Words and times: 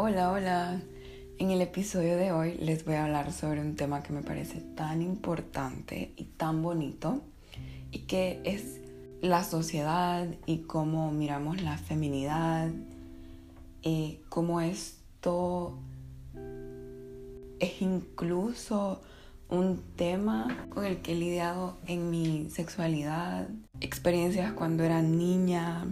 Hola, 0.00 0.30
hola. 0.30 0.80
En 1.40 1.50
el 1.50 1.60
episodio 1.60 2.16
de 2.16 2.30
hoy 2.30 2.54
les 2.58 2.84
voy 2.84 2.94
a 2.94 3.06
hablar 3.06 3.32
sobre 3.32 3.60
un 3.60 3.74
tema 3.74 4.00
que 4.00 4.12
me 4.12 4.22
parece 4.22 4.60
tan 4.60 5.02
importante 5.02 6.12
y 6.16 6.22
tan 6.22 6.62
bonito 6.62 7.20
y 7.90 8.02
que 8.02 8.40
es 8.44 8.80
la 9.22 9.42
sociedad 9.42 10.28
y 10.46 10.58
cómo 10.58 11.10
miramos 11.10 11.62
la 11.62 11.78
feminidad, 11.78 12.70
y 13.82 14.20
cómo 14.28 14.60
esto 14.60 15.76
es 17.58 17.82
incluso 17.82 19.02
un 19.48 19.82
tema 19.96 20.68
con 20.68 20.84
el 20.84 20.98
que 20.98 21.14
he 21.14 21.16
lidiado 21.16 21.76
en 21.88 22.08
mi 22.08 22.50
sexualidad, 22.50 23.48
experiencias 23.80 24.52
cuando 24.52 24.84
era 24.84 25.02
niña, 25.02 25.88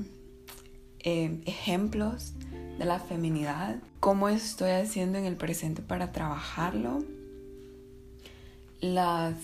eh, 1.00 1.42
ejemplos 1.45 2.34
de 2.78 2.84
la 2.84 3.00
feminidad, 3.00 3.77
cómo 4.06 4.28
estoy 4.28 4.70
haciendo 4.70 5.19
en 5.19 5.24
el 5.24 5.34
presente 5.34 5.83
para 5.83 6.12
trabajarlo, 6.12 7.02
las 8.80 9.34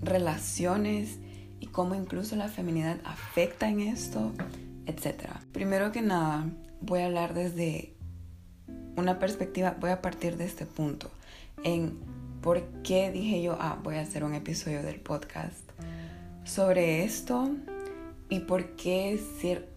relaciones 0.00 1.18
y 1.60 1.66
cómo 1.66 1.94
incluso 1.94 2.34
la 2.34 2.48
feminidad 2.48 2.96
afecta 3.04 3.68
en 3.68 3.80
esto, 3.80 4.32
etc. 4.86 5.24
Primero 5.52 5.92
que 5.92 6.00
nada, 6.00 6.48
voy 6.80 7.00
a 7.00 7.06
hablar 7.08 7.34
desde 7.34 7.92
una 8.96 9.18
perspectiva, 9.18 9.76
voy 9.78 9.90
a 9.90 10.00
partir 10.00 10.38
de 10.38 10.46
este 10.46 10.64
punto, 10.64 11.10
en 11.62 11.98
por 12.40 12.62
qué 12.82 13.10
dije 13.10 13.42
yo, 13.42 13.58
ah, 13.60 13.78
voy 13.84 13.96
a 13.96 14.00
hacer 14.00 14.24
un 14.24 14.32
episodio 14.32 14.82
del 14.82 14.98
podcast 14.98 15.60
sobre 16.44 17.04
esto 17.04 17.50
y 18.30 18.40
por 18.40 18.76
qué 18.76 19.20
ser, 19.42 19.68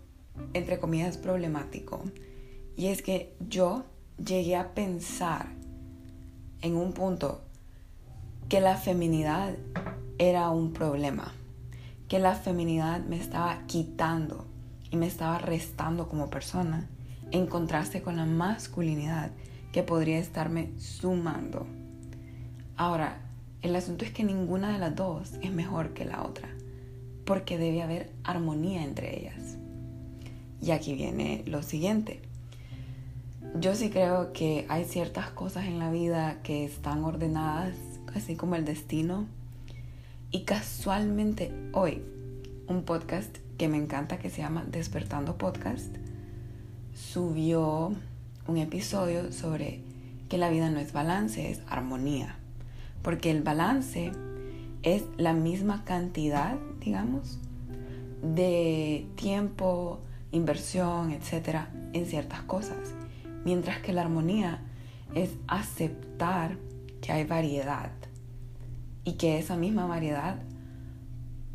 entre 0.53 0.79
comillas, 0.79 1.17
problemático. 1.17 2.01
Y 2.77 2.87
es 2.87 3.01
que 3.01 3.35
yo 3.49 3.83
llegué 4.17 4.55
a 4.55 4.73
pensar 4.73 5.47
en 6.61 6.75
un 6.75 6.93
punto 6.93 7.41
que 8.47 8.61
la 8.61 8.77
feminidad 8.77 9.55
era 10.17 10.49
un 10.49 10.73
problema, 10.73 11.33
que 12.07 12.19
la 12.19 12.35
feminidad 12.35 13.03
me 13.03 13.17
estaba 13.17 13.65
quitando 13.65 14.45
y 14.91 14.97
me 14.97 15.07
estaba 15.07 15.39
restando 15.39 16.07
como 16.07 16.29
persona 16.29 16.87
en 17.31 17.47
contraste 17.47 18.03
con 18.03 18.17
la 18.17 18.25
masculinidad 18.25 19.31
que 19.71 19.81
podría 19.81 20.19
estarme 20.19 20.71
sumando. 20.77 21.65
Ahora, 22.77 23.19
el 23.61 23.75
asunto 23.75 24.05
es 24.05 24.11
que 24.11 24.23
ninguna 24.23 24.71
de 24.71 24.79
las 24.79 24.95
dos 24.95 25.33
es 25.41 25.51
mejor 25.51 25.93
que 25.93 26.05
la 26.05 26.23
otra, 26.23 26.49
porque 27.25 27.57
debe 27.57 27.81
haber 27.81 28.11
armonía 28.23 28.83
entre 28.83 29.19
ellas. 29.19 29.57
Y 30.61 30.71
aquí 30.71 30.93
viene 30.93 31.43
lo 31.47 31.63
siguiente 31.63 32.21
yo 33.59 33.75
sí 33.75 33.89
creo 33.89 34.33
que 34.33 34.65
hay 34.67 34.83
ciertas 34.85 35.29
cosas 35.29 35.65
en 35.65 35.79
la 35.79 35.91
vida 35.91 36.41
que 36.43 36.65
están 36.65 37.03
ordenadas, 37.03 37.75
así 38.15 38.35
como 38.35 38.55
el 38.55 38.65
destino. 38.65 39.27
Y 40.31 40.41
casualmente 40.41 41.53
hoy, 41.71 42.01
un 42.67 42.83
podcast 42.83 43.37
que 43.57 43.67
me 43.67 43.77
encanta, 43.77 44.17
que 44.17 44.31
se 44.31 44.41
llama 44.41 44.65
Despertando 44.67 45.37
Podcast, 45.37 45.95
subió 46.95 47.93
un 48.47 48.57
episodio 48.57 49.31
sobre 49.31 49.81
que 50.29 50.39
la 50.39 50.49
vida 50.49 50.69
no 50.69 50.79
es 50.79 50.91
balance, 50.91 51.51
es 51.51 51.61
armonía. 51.67 52.35
Porque 53.03 53.29
el 53.29 53.43
balance 53.43 54.11
es 54.81 55.03
la 55.17 55.33
misma 55.33 55.83
cantidad, 55.85 56.57
digamos, 56.79 57.37
de 58.23 59.05
tiempo, 59.15 59.99
inversión, 60.31 61.11
etcétera, 61.11 61.69
en 61.93 62.07
ciertas 62.07 62.41
cosas. 62.41 62.95
Mientras 63.45 63.79
que 63.79 63.93
la 63.93 64.01
armonía 64.01 64.61
es 65.15 65.31
aceptar 65.47 66.57
que 67.01 67.11
hay 67.11 67.25
variedad 67.25 67.91
y 69.03 69.13
que 69.13 69.37
esa 69.37 69.57
misma 69.57 69.85
variedad 69.85 70.37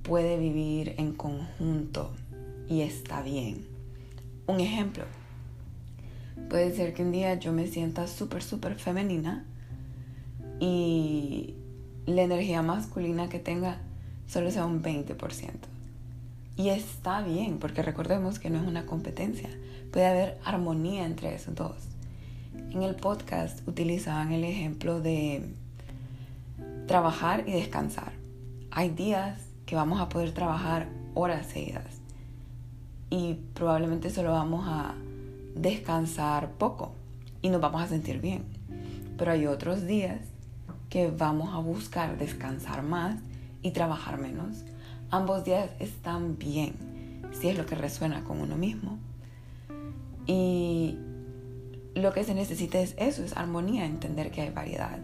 puede 0.03 0.39
vivir 0.39 0.95
en 0.99 1.13
conjunto 1.13 2.13
y 2.69 2.83
está 2.83 3.23
bien. 3.23 3.67
Un 4.47 4.61
ejemplo, 4.61 5.05
puede 6.49 6.75
ser 6.75 6.95
que 6.95 7.03
un 7.03 7.13
día 7.13 7.35
yo 7.35 7.53
me 7.53 7.67
sienta 7.67 8.07
súper, 8.07 8.43
súper 8.43 8.77
femenina 8.77 9.45
y 10.61 11.55
la 12.07 12.23
energía 12.23 12.63
masculina 12.63 13.29
que 13.29 13.39
tenga 13.39 13.79
solo 14.27 14.51
sea 14.51 14.67
un 14.67 14.83
20%. 14.83 15.68
Y 16.59 16.71
está 16.71 17.23
bien, 17.23 17.61
porque 17.61 17.85
recordemos 17.85 18.41
que 18.41 18.51
no 18.51 18.61
es 18.61 18.67
una 18.67 18.85
competencia. 18.85 19.49
Puede 19.93 20.07
haber 20.07 20.39
armonía 20.45 21.07
entre 21.07 21.33
esos 21.33 21.55
dos. 21.55 21.77
En 22.73 22.83
el 22.83 22.97
podcast 22.97 23.67
utilizaban 23.69 24.33
el 24.33 24.43
ejemplo 24.43 25.01
de 25.01 25.55
trabajar 26.89 27.45
y 27.47 27.53
descansar. 27.53 28.11
Hay 28.73 28.91
días 28.91 29.39
que 29.67 29.77
vamos 29.77 30.01
a 30.01 30.09
poder 30.09 30.33
trabajar 30.33 30.89
horas 31.15 31.47
seguidas 31.47 32.01
y 33.09 33.35
probablemente 33.55 34.11
solo 34.11 34.33
vamos 34.33 34.67
a 34.67 34.97
descansar 35.55 36.51
poco 36.55 36.93
y 37.41 37.51
nos 37.51 37.61
vamos 37.61 37.83
a 37.83 37.87
sentir 37.87 38.21
bien. 38.21 38.43
Pero 39.17 39.31
hay 39.31 39.47
otros 39.47 39.87
días 39.87 40.23
que 40.91 41.09
vamos 41.09 41.55
a 41.55 41.59
buscar 41.59 42.19
descansar 42.19 42.83
más 42.83 43.21
y 43.63 43.71
trabajar 43.71 44.19
menos 44.19 44.65
Ambos 45.11 45.45
días 45.45 45.71
están 45.79 46.39
bien, 46.39 46.75
si 47.33 47.49
es 47.49 47.57
lo 47.57 47.65
que 47.65 47.75
resuena 47.75 48.25
con 48.25 48.41
uno 48.41 48.57
mismo. 48.57 48.99
Y 50.27 50.99
lo 51.95 52.13
que 52.13 52.25
se 52.25 52.35
necesita 52.35 52.79
es 52.79 52.95
eso, 52.99 53.25
es 53.25 53.37
armonía, 53.37 53.87
entender 53.87 54.31
que 54.31 54.43
hay 54.43 54.51
variedad. 54.51 54.99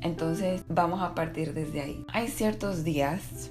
Entonces 0.00 0.62
vamos 0.68 1.00
a 1.00 1.14
partir 1.14 1.54
desde 1.54 1.80
ahí. 1.80 2.04
Hay 2.12 2.28
ciertos 2.28 2.82
días 2.82 3.50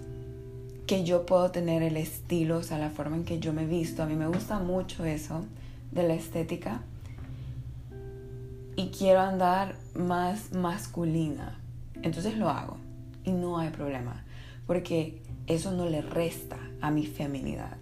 que 0.85 1.03
yo 1.03 1.25
puedo 1.25 1.51
tener 1.51 1.81
el 1.81 1.97
estilo, 1.97 2.57
o 2.57 2.63
sea, 2.63 2.77
la 2.77 2.89
forma 2.89 3.15
en 3.15 3.23
que 3.23 3.39
yo 3.39 3.53
me 3.53 3.65
visto. 3.65 4.03
A 4.03 4.05
mí 4.05 4.15
me 4.15 4.27
gusta 4.27 4.59
mucho 4.59 5.05
eso 5.05 5.45
de 5.91 6.07
la 6.07 6.13
estética. 6.13 6.81
Y 8.75 8.89
quiero 8.89 9.21
andar 9.21 9.75
más 9.95 10.51
masculina. 10.51 11.57
Entonces 12.03 12.37
lo 12.37 12.49
hago. 12.49 12.77
Y 13.23 13.31
no 13.31 13.57
hay 13.57 13.69
problema. 13.69 14.23
Porque 14.67 15.21
eso 15.47 15.71
no 15.71 15.87
le 15.87 16.01
resta 16.01 16.57
a 16.81 16.91
mi 16.91 17.05
feminidad. 17.05 17.77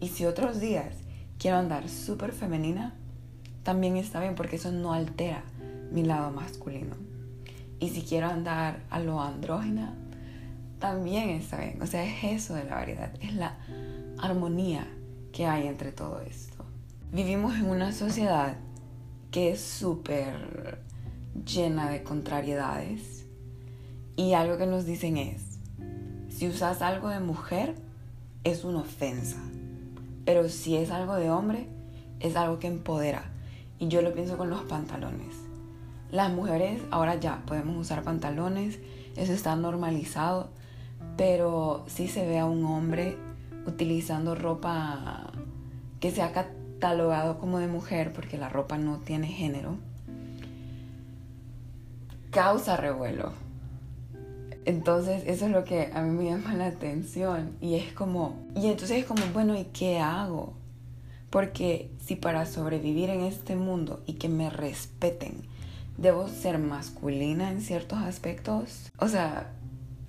Y 0.00 0.08
si 0.08 0.26
otros 0.26 0.60
días 0.60 0.94
quiero 1.38 1.58
andar 1.58 1.88
súper 1.88 2.32
femenina, 2.32 2.94
también 3.62 3.96
está 3.96 4.20
bien 4.20 4.34
porque 4.34 4.56
eso 4.56 4.72
no 4.72 4.92
altera 4.92 5.42
mi 5.90 6.04
lado 6.04 6.30
masculino. 6.30 6.96
Y 7.78 7.90
si 7.90 8.02
quiero 8.02 8.28
andar 8.28 8.80
a 8.90 9.00
lo 9.00 9.20
andrógena, 9.20 9.94
también 10.78 11.30
está 11.30 11.58
bien. 11.58 11.80
O 11.82 11.86
sea, 11.86 12.04
es 12.04 12.24
eso 12.24 12.54
de 12.54 12.64
la 12.64 12.76
variedad, 12.76 13.12
es 13.20 13.34
la 13.34 13.56
armonía 14.18 14.86
que 15.32 15.46
hay 15.46 15.66
entre 15.66 15.92
todo 15.92 16.20
esto. 16.22 16.64
Vivimos 17.12 17.56
en 17.56 17.66
una 17.66 17.92
sociedad 17.92 18.56
que 19.30 19.52
es 19.52 19.60
súper 19.60 20.80
llena 21.44 21.90
de 21.90 22.02
contrariedades 22.02 23.26
y 24.16 24.32
algo 24.32 24.56
que 24.56 24.66
nos 24.66 24.86
dicen 24.86 25.18
es, 25.18 25.42
si 26.36 26.46
usas 26.46 26.82
algo 26.82 27.08
de 27.08 27.18
mujer, 27.18 27.74
es 28.44 28.64
una 28.64 28.80
ofensa. 28.80 29.38
Pero 30.26 30.50
si 30.50 30.76
es 30.76 30.90
algo 30.90 31.14
de 31.14 31.30
hombre, 31.30 31.66
es 32.20 32.36
algo 32.36 32.58
que 32.58 32.66
empodera. 32.66 33.24
Y 33.78 33.88
yo 33.88 34.02
lo 34.02 34.12
pienso 34.12 34.36
con 34.36 34.50
los 34.50 34.60
pantalones. 34.64 35.34
Las 36.10 36.30
mujeres 36.30 36.82
ahora 36.90 37.14
ya 37.14 37.40
podemos 37.46 37.78
usar 37.78 38.02
pantalones, 38.02 38.78
eso 39.16 39.32
está 39.32 39.56
normalizado, 39.56 40.50
pero 41.16 41.86
si 41.86 42.06
se 42.06 42.26
ve 42.26 42.38
a 42.38 42.44
un 42.44 42.66
hombre 42.66 43.16
utilizando 43.66 44.34
ropa 44.34 45.32
que 46.00 46.10
se 46.10 46.20
ha 46.20 46.32
catalogado 46.32 47.38
como 47.38 47.60
de 47.60 47.66
mujer, 47.66 48.12
porque 48.12 48.36
la 48.36 48.50
ropa 48.50 48.76
no 48.76 48.98
tiene 48.98 49.28
género, 49.28 49.78
causa 52.30 52.76
revuelo. 52.76 53.45
Entonces 54.66 55.22
eso 55.26 55.46
es 55.46 55.52
lo 55.52 55.62
que 55.62 55.90
a 55.94 56.02
mí 56.02 56.10
me 56.10 56.28
llama 56.28 56.52
la 56.54 56.66
atención 56.66 57.56
y 57.60 57.76
es 57.76 57.92
como, 57.92 58.44
y 58.56 58.66
entonces 58.66 58.98
es 58.98 59.04
como, 59.04 59.22
bueno, 59.32 59.56
¿y 59.56 59.66
qué 59.66 60.00
hago? 60.00 60.54
Porque 61.30 61.92
si 62.04 62.16
para 62.16 62.46
sobrevivir 62.46 63.10
en 63.10 63.20
este 63.20 63.54
mundo 63.54 64.02
y 64.06 64.14
que 64.14 64.28
me 64.28 64.50
respeten, 64.50 65.42
debo 65.96 66.26
ser 66.26 66.58
masculina 66.58 67.52
en 67.52 67.60
ciertos 67.60 68.00
aspectos, 68.00 68.90
o 68.98 69.06
sea, 69.06 69.52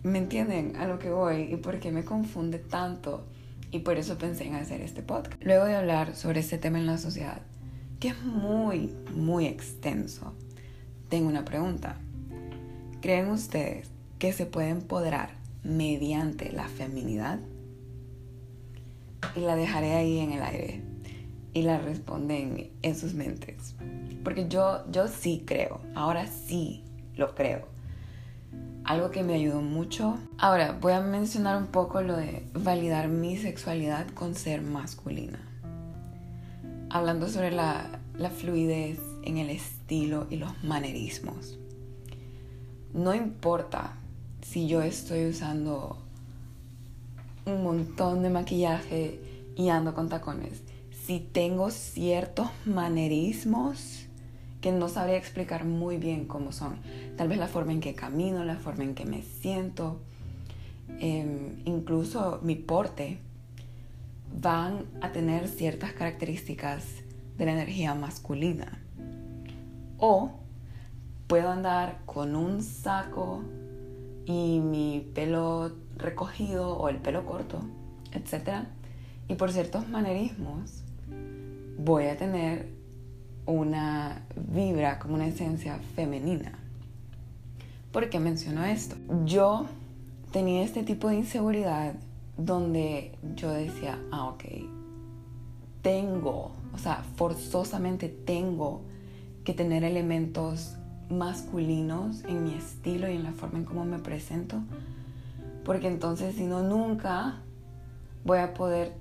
¿me 0.01 0.17
entienden 0.17 0.75
a 0.75 0.87
lo 0.87 0.97
que 0.97 1.11
voy 1.11 1.53
y 1.53 1.57
por 1.57 1.79
qué 1.79 1.91
me 1.91 2.03
confunde 2.03 2.57
tanto? 2.57 3.27
Y 3.69 3.79
por 3.79 3.97
eso 3.97 4.17
pensé 4.17 4.47
en 4.47 4.55
hacer 4.55 4.81
este 4.81 5.03
podcast. 5.03 5.39
Luego 5.43 5.65
de 5.65 5.75
hablar 5.75 6.15
sobre 6.15 6.39
este 6.39 6.57
tema 6.57 6.79
en 6.79 6.87
la 6.87 6.97
sociedad, 6.97 7.41
que 7.99 8.07
es 8.07 8.23
muy, 8.23 8.91
muy 9.13 9.45
extenso, 9.45 10.33
tengo 11.09 11.29
una 11.29 11.45
pregunta. 11.45 11.97
¿Creen 13.01 13.29
ustedes 13.29 13.96
que 14.19 14.33
se 14.33 14.45
puede 14.45 14.69
empoderar 14.69 15.31
mediante 15.63 16.51
la 16.51 16.67
feminidad? 16.67 17.39
Y 19.35 19.41
la 19.41 19.55
dejaré 19.55 19.93
ahí 19.93 20.19
en 20.19 20.31
el 20.31 20.41
aire 20.41 20.83
y 21.53 21.63
la 21.63 21.79
responden 21.79 22.71
en 22.81 22.95
sus 22.95 23.13
mentes. 23.13 23.75
Porque 24.23 24.47
yo, 24.47 24.83
yo 24.91 25.07
sí 25.07 25.43
creo, 25.45 25.81
ahora 25.95 26.27
sí 26.27 26.83
lo 27.15 27.33
creo. 27.33 27.67
Algo 28.83 29.11
que 29.11 29.23
me 29.23 29.33
ayudó 29.33 29.61
mucho. 29.61 30.17
Ahora 30.37 30.77
voy 30.79 30.93
a 30.93 31.01
mencionar 31.01 31.57
un 31.57 31.67
poco 31.67 32.01
lo 32.01 32.15
de 32.15 32.45
validar 32.53 33.09
mi 33.09 33.37
sexualidad 33.37 34.07
con 34.09 34.35
ser 34.35 34.61
masculina. 34.61 35.39
Hablando 36.89 37.27
sobre 37.27 37.51
la, 37.51 37.99
la 38.17 38.29
fluidez 38.29 38.99
en 39.23 39.37
el 39.37 39.49
estilo 39.49 40.27
y 40.29 40.37
los 40.37 40.63
manerismos. 40.63 41.57
No 42.93 43.13
importa 43.13 43.96
si 44.49 44.67
yo 44.67 44.81
estoy 44.81 45.25
usando 45.27 45.97
un 47.45 47.63
montón 47.63 48.23
de 48.23 48.29
maquillaje 48.29 49.19
y 49.55 49.69
ando 49.69 49.93
con 49.93 50.07
tacones. 50.07 50.61
Si 51.05 51.19
tengo 51.19 51.69
ciertos 51.69 52.47
manerismos 52.65 54.05
que 54.61 54.71
no 54.71 54.87
sabría 54.87 55.17
explicar 55.17 55.65
muy 55.65 55.97
bien 55.97 56.25
cómo 56.25 56.51
son. 56.51 56.77
Tal 57.17 57.27
vez 57.27 57.37
la 57.37 57.47
forma 57.47 57.73
en 57.73 57.81
que 57.81 57.93
camino, 57.93 58.45
la 58.45 58.55
forma 58.55 58.83
en 58.83 58.95
que 58.95 59.05
me 59.05 59.21
siento, 59.21 59.99
em, 60.99 61.61
incluso 61.65 62.39
mi 62.41 62.55
porte, 62.55 63.19
van 64.41 64.85
a 65.01 65.11
tener 65.11 65.49
ciertas 65.49 65.91
características 65.91 66.85
de 67.37 67.45
la 67.45 67.51
energía 67.51 67.93
masculina. 67.95 68.81
O 69.97 70.31
puedo 71.27 71.49
andar 71.49 71.99
con 72.05 72.35
un 72.35 72.63
saco 72.63 73.43
y 74.27 74.59
mi 74.59 75.09
pelo 75.15 75.71
recogido 75.95 76.77
o 76.77 76.89
el 76.89 76.97
pelo 76.97 77.25
corto, 77.25 77.61
etc. 78.11 78.65
Y 79.29 79.35
por 79.35 79.51
ciertos 79.51 79.87
manerismos 79.87 80.83
voy 81.77 82.07
a 82.07 82.17
tener 82.17 82.67
una 83.45 84.27
vibra 84.35 84.99
como 84.99 85.15
una 85.15 85.27
esencia 85.27 85.79
femenina. 85.95 86.59
¿Por 87.93 88.09
qué 88.09 88.19
menciono 88.19 88.65
esto? 88.65 88.97
Yo 89.25 89.65
tenía 90.31 90.63
este 90.63 90.83
tipo 90.83 91.07
de 91.07 91.15
inseguridad 91.15 91.93
donde 92.37 93.13
yo 93.35 93.49
decía, 93.49 93.97
ah, 94.11 94.25
ok, 94.25 94.43
tengo, 95.81 96.51
o 96.73 96.77
sea, 96.77 97.05
forzosamente 97.15 98.09
tengo 98.09 98.81
que 99.45 99.53
tener 99.53 99.85
elementos 99.85 100.76
masculinos 101.09 102.23
en 102.25 102.43
mi 102.43 102.53
estilo 102.53 103.09
y 103.09 103.15
en 103.15 103.23
la 103.23 103.31
forma 103.31 103.59
en 103.59 103.65
cómo 103.65 103.85
me 103.85 103.99
presento, 103.99 104.61
porque 105.63 105.87
entonces 105.87 106.35
si 106.35 106.45
no, 106.45 106.63
nunca 106.63 107.35
voy 108.23 108.39
a 108.39 108.53
poder 108.53 108.93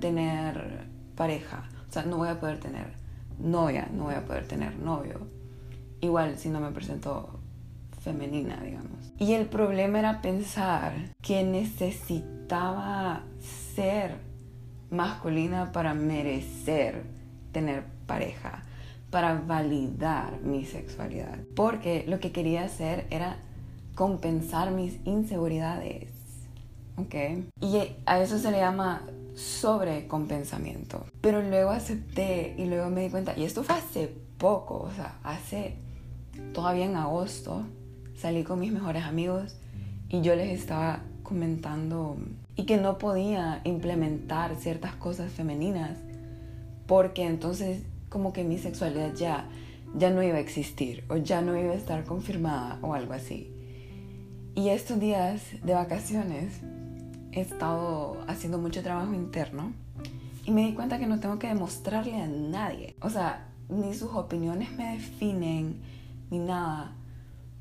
tener 0.00 0.86
pareja, 1.16 1.68
o 1.88 1.92
sea, 1.92 2.04
no 2.04 2.16
voy 2.16 2.28
a 2.28 2.40
poder 2.40 2.58
tener 2.58 2.94
novia, 3.38 3.88
no 3.92 4.04
voy 4.04 4.14
a 4.14 4.24
poder 4.24 4.46
tener 4.46 4.76
novio. 4.76 5.26
Igual 6.00 6.36
si 6.36 6.48
no 6.48 6.60
me 6.60 6.70
presento 6.70 7.38
femenina, 8.00 8.60
digamos. 8.60 9.12
Y 9.18 9.34
el 9.34 9.46
problema 9.46 10.00
era 10.00 10.20
pensar 10.20 10.92
que 11.22 11.44
necesitaba 11.44 13.22
ser 13.74 14.16
masculina 14.90 15.72
para 15.72 15.94
merecer 15.94 17.04
tener 17.52 17.84
pareja, 18.06 18.62
para 19.12 19.34
validar 19.34 20.40
mi 20.40 20.64
sexualidad. 20.64 21.38
Porque 21.54 22.04
lo 22.08 22.18
que 22.18 22.32
quería 22.32 22.64
hacer 22.64 23.06
era 23.10 23.36
compensar 23.94 24.70
mis 24.70 24.96
inseguridades. 25.04 26.08
¿Ok? 26.96 27.14
Y 27.60 27.78
a 28.06 28.20
eso 28.20 28.38
se 28.38 28.50
le 28.50 28.58
llama 28.58 29.02
sobrecompensamiento. 29.34 31.04
Pero 31.20 31.42
luego 31.42 31.70
acepté 31.70 32.54
y 32.56 32.64
luego 32.64 32.88
me 32.88 33.02
di 33.02 33.10
cuenta, 33.10 33.36
y 33.36 33.44
esto 33.44 33.62
fue 33.62 33.74
hace 33.76 34.14
poco, 34.38 34.80
o 34.80 34.90
sea, 34.92 35.18
hace 35.22 35.76
todavía 36.54 36.86
en 36.86 36.96
agosto, 36.96 37.64
salí 38.16 38.44
con 38.44 38.60
mis 38.60 38.72
mejores 38.72 39.04
amigos 39.04 39.56
y 40.08 40.22
yo 40.22 40.34
les 40.34 40.58
estaba 40.58 41.00
comentando 41.22 42.16
y 42.56 42.64
que 42.64 42.78
no 42.78 42.96
podía 42.96 43.60
implementar 43.64 44.56
ciertas 44.56 44.94
cosas 44.94 45.30
femeninas 45.32 45.98
porque 46.86 47.26
entonces 47.26 47.82
como 48.12 48.32
que 48.32 48.44
mi 48.44 48.58
sexualidad 48.58 49.14
ya 49.14 49.48
ya 49.94 50.10
no 50.10 50.22
iba 50.22 50.36
a 50.36 50.40
existir 50.40 51.04
o 51.08 51.16
ya 51.16 51.42
no 51.42 51.56
iba 51.56 51.72
a 51.72 51.76
estar 51.76 52.04
confirmada 52.04 52.78
o 52.82 52.94
algo 52.94 53.12
así. 53.12 53.50
Y 54.54 54.68
estos 54.68 55.00
días 55.00 55.42
de 55.62 55.74
vacaciones 55.74 56.60
he 57.32 57.40
estado 57.40 58.22
haciendo 58.26 58.58
mucho 58.58 58.82
trabajo 58.82 59.14
interno 59.14 59.72
y 60.44 60.50
me 60.50 60.62
di 60.62 60.74
cuenta 60.74 60.98
que 60.98 61.06
no 61.06 61.20
tengo 61.20 61.38
que 61.38 61.48
demostrarle 61.48 62.20
a 62.20 62.26
nadie. 62.26 62.96
O 63.00 63.10
sea, 63.10 63.48
ni 63.68 63.94
sus 63.94 64.10
opiniones 64.12 64.72
me 64.72 64.94
definen, 64.94 65.80
ni 66.30 66.38
nada. 66.38 66.92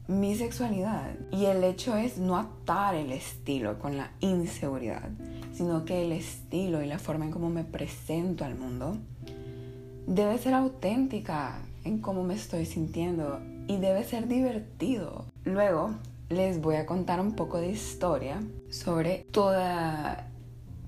Mi 0.07 0.35
sexualidad. 0.35 1.15
Y 1.31 1.45
el 1.45 1.63
hecho 1.63 1.95
es 1.95 2.17
no 2.17 2.35
atar 2.35 2.95
el 2.95 3.11
estilo 3.11 3.79
con 3.79 3.95
la 3.95 4.11
inseguridad, 4.19 5.09
sino 5.53 5.85
que 5.85 6.03
el 6.03 6.11
estilo 6.11 6.81
y 6.81 6.87
la 6.87 6.99
forma 6.99 7.25
en 7.25 7.31
cómo 7.31 7.49
me 7.49 7.63
presento 7.63 8.43
al 8.43 8.55
mundo 8.55 8.97
debe 10.11 10.37
ser 10.37 10.53
auténtica 10.53 11.61
en 11.85 11.99
cómo 11.99 12.23
me 12.23 12.33
estoy 12.33 12.65
sintiendo 12.65 13.39
y 13.67 13.77
debe 13.77 14.03
ser 14.03 14.27
divertido. 14.27 15.23
Luego, 15.45 15.91
les 16.27 16.59
voy 16.59 16.75
a 16.75 16.85
contar 16.85 17.21
un 17.21 17.31
poco 17.33 17.61
de 17.61 17.69
historia 17.69 18.41
sobre 18.69 19.25
toda, 19.31 20.27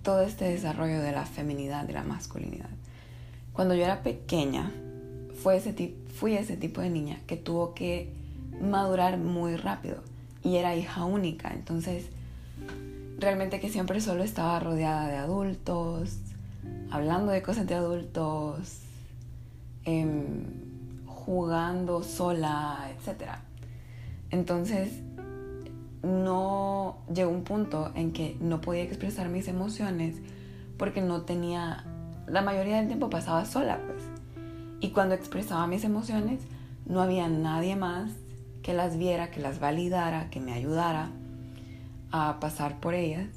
todo 0.02 0.24
este 0.24 0.44
desarrollo 0.50 1.02
de 1.02 1.14
la 1.14 1.26
feminidad, 1.26 1.86
de 1.86 1.94
la 1.94 2.04
masculinidad. 2.04 2.70
Cuando 3.54 3.76
yo 3.76 3.86
era 3.86 4.04
pequeña, 4.04 4.74
fui 5.42 5.56
ese 5.56 6.58
tipo 6.58 6.82
de 6.82 6.90
niña 6.90 7.22
que 7.26 7.38
tuvo 7.38 7.74
que 7.74 8.12
madurar 8.62 9.18
muy 9.18 9.56
rápido 9.56 10.04
y 10.44 10.58
era 10.58 10.76
hija 10.76 11.06
única, 11.06 11.54
entonces 11.54 12.08
realmente 13.20 13.62
que 13.62 13.70
siempre 13.70 14.02
solo 14.02 14.24
estaba 14.24 14.60
rodeada 14.60 15.08
de 15.08 15.16
adultos, 15.16 16.18
hablando 16.92 17.32
de 17.32 17.42
cosas 17.42 17.66
de 17.68 17.76
adultos, 17.76 18.83
em, 19.86 21.06
jugando 21.06 22.04
sola, 22.04 22.90
etc. 22.92 23.32
Entonces 24.30 25.02
no 26.04 26.98
llegó 27.14 27.32
un 27.32 27.44
punto 27.44 27.92
en 27.96 28.12
que 28.12 28.36
no 28.42 28.62
podía 28.62 28.84
expresar 28.84 29.30
mis 29.30 29.48
emociones 29.48 30.18
porque 30.78 31.02
no 31.02 31.22
tenía, 31.22 31.86
la 32.28 32.42
mayoría 32.42 32.78
del 32.78 32.88
tiempo 32.88 33.10
pasaba 33.10 33.46
sola, 33.46 33.80
pues. 33.86 34.04
Y 34.82 34.90
cuando 34.90 35.16
expresaba 35.16 35.66
mis 35.66 35.86
emociones, 35.86 36.42
no 36.86 37.02
había 37.02 37.30
nadie 37.30 37.78
más 37.78 38.12
que 38.62 38.74
las 38.74 38.98
viera, 38.98 39.32
que 39.32 39.40
las 39.40 39.60
validara, 39.60 40.30
que 40.30 40.40
me 40.40 40.52
ayudara 40.52 41.10
a 42.12 42.40
pasar 42.40 42.80
por 42.80 42.94
ellas. 42.94 43.30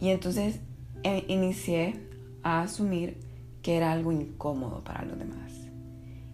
Y 0.00 0.08
entonces 0.08 0.60
eh, 1.02 1.24
inicié 1.28 2.00
a 2.42 2.62
asumir 2.62 3.18
que 3.62 3.76
era 3.76 3.92
algo 3.92 4.12
incómodo 4.12 4.82
para 4.82 5.04
los 5.04 5.18
demás. 5.18 5.49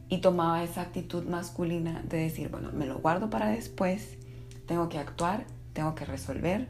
Y 0.08 0.18
tomaba 0.18 0.62
esa 0.62 0.82
actitud 0.82 1.24
masculina 1.24 2.02
de 2.08 2.18
decir, 2.18 2.48
bueno, 2.48 2.70
me 2.72 2.86
lo 2.86 2.98
guardo 2.98 3.28
para 3.28 3.48
después, 3.48 4.16
tengo 4.66 4.88
que 4.88 4.98
actuar 4.98 5.44
tengo 5.76 5.94
que 5.94 6.06
resolver, 6.06 6.68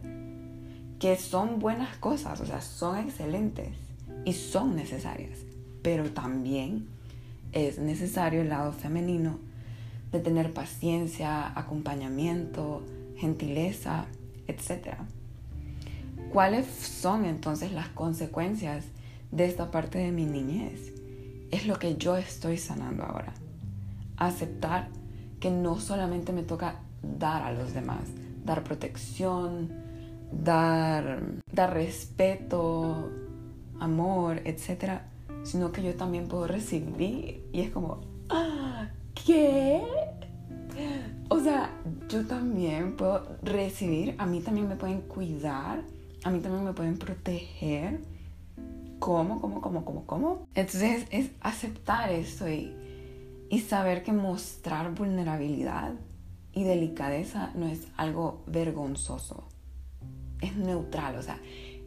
que 0.99 1.17
son 1.17 1.61
buenas 1.61 1.97
cosas, 1.99 2.41
o 2.41 2.45
sea, 2.45 2.61
son 2.61 2.99
excelentes 2.99 3.69
y 4.25 4.33
son 4.33 4.75
necesarias, 4.75 5.39
pero 5.81 6.11
también 6.11 6.89
es 7.53 7.79
necesario 7.79 8.43
el 8.43 8.49
lado 8.49 8.73
femenino 8.73 9.39
de 10.11 10.19
tener 10.19 10.53
paciencia, 10.53 11.57
acompañamiento, 11.57 12.85
gentileza, 13.17 14.07
etc. 14.49 14.97
¿Cuáles 16.33 16.67
son 16.67 17.25
entonces 17.25 17.71
las 17.71 17.89
consecuencias 17.91 18.87
de 19.31 19.45
esta 19.45 19.71
parte 19.71 19.99
de 19.99 20.11
mi 20.11 20.25
niñez? 20.25 20.96
Es 21.51 21.67
lo 21.67 21.79
que 21.79 21.97
yo 21.97 22.17
estoy 22.17 22.59
sanando 22.59 23.05
ahora. 23.05 23.33
Aceptar 24.17 24.89
que 25.41 25.51
no 25.51 25.79
solamente 25.79 26.33
me 26.33 26.43
toca 26.43 26.81
dar 27.03 27.43
a 27.43 27.53
los 27.53 27.75
demás, 27.75 28.05
dar 28.45 28.65
protección, 28.65 29.73
dar, 30.33 31.23
dar 31.53 31.73
respeto, 31.75 33.11
amor, 33.81 34.43
etc. 34.45 35.01
Sino 35.45 35.73
que 35.73 35.83
yo 35.83 35.95
también 35.95 36.29
puedo 36.29 36.47
recibir. 36.47 37.45
Y 37.53 37.61
es 37.61 37.71
como, 37.71 38.01
ah, 38.31 38.89
¿qué? 39.15 39.83
O 41.29 41.41
sea, 41.41 41.71
yo 42.09 42.27
también 42.27 42.97
puedo 42.97 43.37
recibir, 43.43 44.15
a 44.19 44.27
mí 44.27 44.41
también 44.41 44.69
me 44.69 44.77
pueden 44.77 45.01
cuidar, 45.03 45.83
a 46.23 46.31
mí 46.31 46.41
también 46.41 46.65
me 46.65 46.73
pueden 46.73 46.99
proteger. 46.99 48.01
¿Cómo? 49.07 49.41
¿Cómo? 49.41 49.61
¿Cómo? 49.61 49.85
¿Cómo? 49.85 50.05
¿Cómo? 50.05 50.49
Entonces 50.57 51.07
es 51.11 51.31
aceptar 51.41 52.11
esto 52.11 52.51
y, 52.51 52.75
y 53.49 53.61
saber 53.61 54.03
que 54.03 54.13
mostrar 54.13 54.93
vulnerabilidad 54.97 55.93
y 56.53 56.65
delicadeza 56.65 57.53
no 57.55 57.69
es 57.69 57.87
algo 57.97 58.43
vergonzoso, 58.49 59.47
es 60.41 60.57
neutral, 60.57 61.15
o 61.15 61.23
sea, 61.23 61.39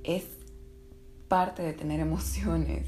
es 0.05 0.23
parte 1.27 1.61
de 1.61 1.73
tener 1.73 1.99
emociones 1.99 2.87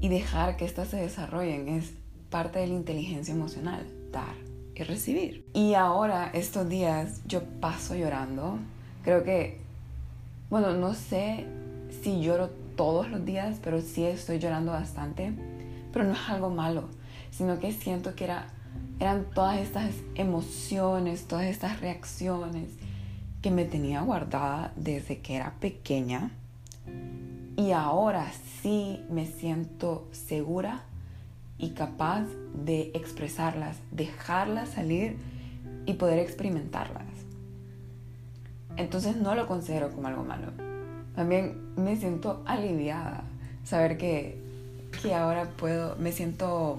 y 0.00 0.08
dejar 0.08 0.56
que 0.56 0.64
éstas 0.64 0.88
se 0.88 0.96
desarrollen 0.96 1.68
es 1.68 1.92
parte 2.30 2.58
de 2.58 2.66
la 2.66 2.74
inteligencia 2.74 3.34
emocional, 3.34 3.86
dar 4.10 4.34
y 4.74 4.82
recibir. 4.82 5.46
Y 5.54 5.74
ahora, 5.74 6.28
estos 6.34 6.68
días, 6.68 7.20
yo 7.28 7.44
paso 7.60 7.94
llorando. 7.94 8.58
Creo 9.04 9.22
que, 9.22 9.60
bueno, 10.50 10.72
no 10.74 10.92
sé 10.94 11.46
si 12.02 12.20
lloro 12.20 12.63
todos 12.76 13.10
los 13.10 13.24
días, 13.24 13.58
pero 13.62 13.80
sí 13.80 14.04
estoy 14.04 14.38
llorando 14.38 14.72
bastante. 14.72 15.32
Pero 15.92 16.04
no 16.04 16.12
es 16.12 16.28
algo 16.28 16.50
malo, 16.50 16.88
sino 17.30 17.58
que 17.58 17.72
siento 17.72 18.14
que 18.14 18.24
era, 18.24 18.46
eran 18.98 19.26
todas 19.34 19.58
estas 19.60 19.94
emociones, 20.14 21.26
todas 21.26 21.46
estas 21.46 21.80
reacciones 21.80 22.70
que 23.42 23.50
me 23.50 23.64
tenía 23.64 24.00
guardada 24.00 24.72
desde 24.76 25.18
que 25.18 25.36
era 25.36 25.54
pequeña. 25.60 26.30
Y 27.56 27.72
ahora 27.72 28.32
sí 28.62 29.00
me 29.10 29.26
siento 29.26 30.08
segura 30.12 30.82
y 31.58 31.70
capaz 31.70 32.24
de 32.54 32.90
expresarlas, 32.94 33.76
dejarlas 33.92 34.70
salir 34.70 35.16
y 35.86 35.94
poder 35.94 36.18
experimentarlas. 36.18 37.04
Entonces 38.76 39.16
no 39.16 39.34
lo 39.34 39.46
considero 39.46 39.92
como 39.92 40.08
algo 40.08 40.24
malo. 40.24 40.73
También 41.14 41.74
me 41.76 41.96
siento 41.96 42.42
aliviada 42.46 43.24
saber 43.64 43.96
que, 43.96 44.40
que 45.02 45.14
ahora 45.14 45.48
puedo, 45.56 45.96
me 45.96 46.12
siento, 46.12 46.78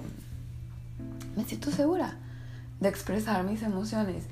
me 1.36 1.44
siento 1.44 1.70
segura 1.70 2.16
de 2.80 2.88
expresar 2.88 3.44
mis 3.44 3.62
emociones. 3.62 4.24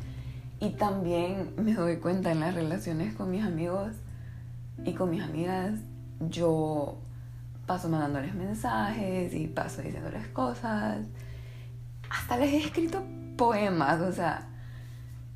Y 0.60 0.70
también 0.70 1.52
me 1.56 1.74
doy 1.74 1.96
cuenta 1.96 2.32
en 2.32 2.40
las 2.40 2.54
relaciones 2.54 3.14
con 3.14 3.30
mis 3.30 3.42
amigos 3.44 3.92
y 4.84 4.92
con 4.92 5.10
mis 5.10 5.22
amigas, 5.22 5.74
yo 6.30 6.96
paso 7.66 7.88
mandándoles 7.88 8.34
mensajes 8.34 9.34
y 9.34 9.46
paso 9.46 9.82
diciéndoles 9.82 10.28
cosas. 10.28 10.98
Hasta 12.10 12.36
les 12.36 12.52
he 12.52 12.58
escrito 12.58 13.02
poemas, 13.36 14.00
o 14.00 14.12
sea, 14.12 14.46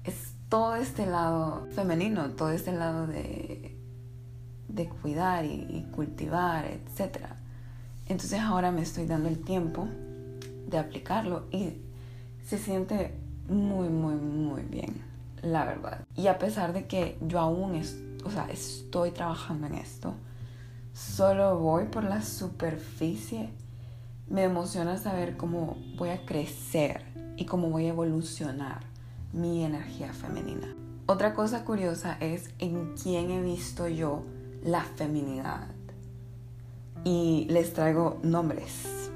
es 0.04 0.32
todo 0.48 0.76
este 0.76 1.06
lado 1.06 1.66
femenino, 1.74 2.30
todo 2.30 2.50
este 2.50 2.72
lado 2.72 3.06
de, 3.06 3.47
de 4.68 4.88
cuidar 4.88 5.44
y, 5.44 5.86
cultivar, 5.92 6.66
etc. 6.66 7.18
Entonces 8.06 8.40
ahora 8.40 8.70
me 8.70 8.82
estoy 8.82 9.06
dando 9.06 9.28
el 9.28 9.40
tiempo 9.40 9.88
de 10.68 10.78
aplicarlo 10.78 11.46
y 11.50 11.72
se 12.46 12.58
siente 12.58 13.14
muy, 13.48 13.88
muy, 13.88 14.14
muy 14.14 14.62
bien, 14.62 15.02
la 15.42 15.64
verdad. 15.64 16.04
Y 16.14 16.26
a 16.26 16.38
pesar 16.38 16.72
de 16.72 16.86
que 16.86 17.18
yo 17.22 17.40
aún 17.40 17.82
o 18.24 18.30
sea, 18.30 18.48
estoy 18.50 19.10
trabajando 19.10 19.66
en 19.66 19.74
esto, 19.74 20.14
solo 20.92 21.58
voy 21.58 21.86
por 21.86 22.04
la 22.04 22.22
superficie, 22.22 23.50
me 24.28 24.44
emociona 24.44 24.98
saber 24.98 25.36
cómo 25.36 25.78
voy 25.96 26.10
a 26.10 26.24
crecer 26.26 27.02
y 27.36 27.46
cómo 27.46 27.70
voy 27.70 27.86
a 27.86 27.90
evolucionar 27.90 28.80
mi 29.32 29.64
energía 29.64 30.12
femenina. 30.12 30.74
Otra 31.06 31.32
cosa 31.34 31.64
curiosa 31.64 32.18
es 32.20 32.50
en 32.58 32.94
quién 32.94 33.30
he 33.30 33.40
visto 33.40 33.88
yo 33.88 34.24
la 34.62 34.82
feminidad. 34.82 35.68
Y 37.04 37.46
les 37.48 37.72
traigo 37.72 38.18
nombres. 38.22 39.10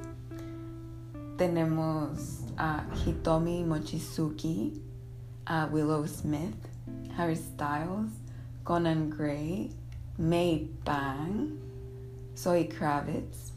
Tenemos 1.36 2.40
a 2.56 2.84
Hitomi 3.04 3.64
Mochizuki, 3.64 4.80
a 5.46 5.66
Willow 5.66 6.06
Smith, 6.06 6.68
Harry 7.16 7.36
Styles, 7.36 8.10
Conan 8.64 9.10
Gray, 9.10 9.70
May 10.18 10.68
Bang, 10.84 11.58
Zoe 12.36 12.68
Kravitz, 12.68 13.52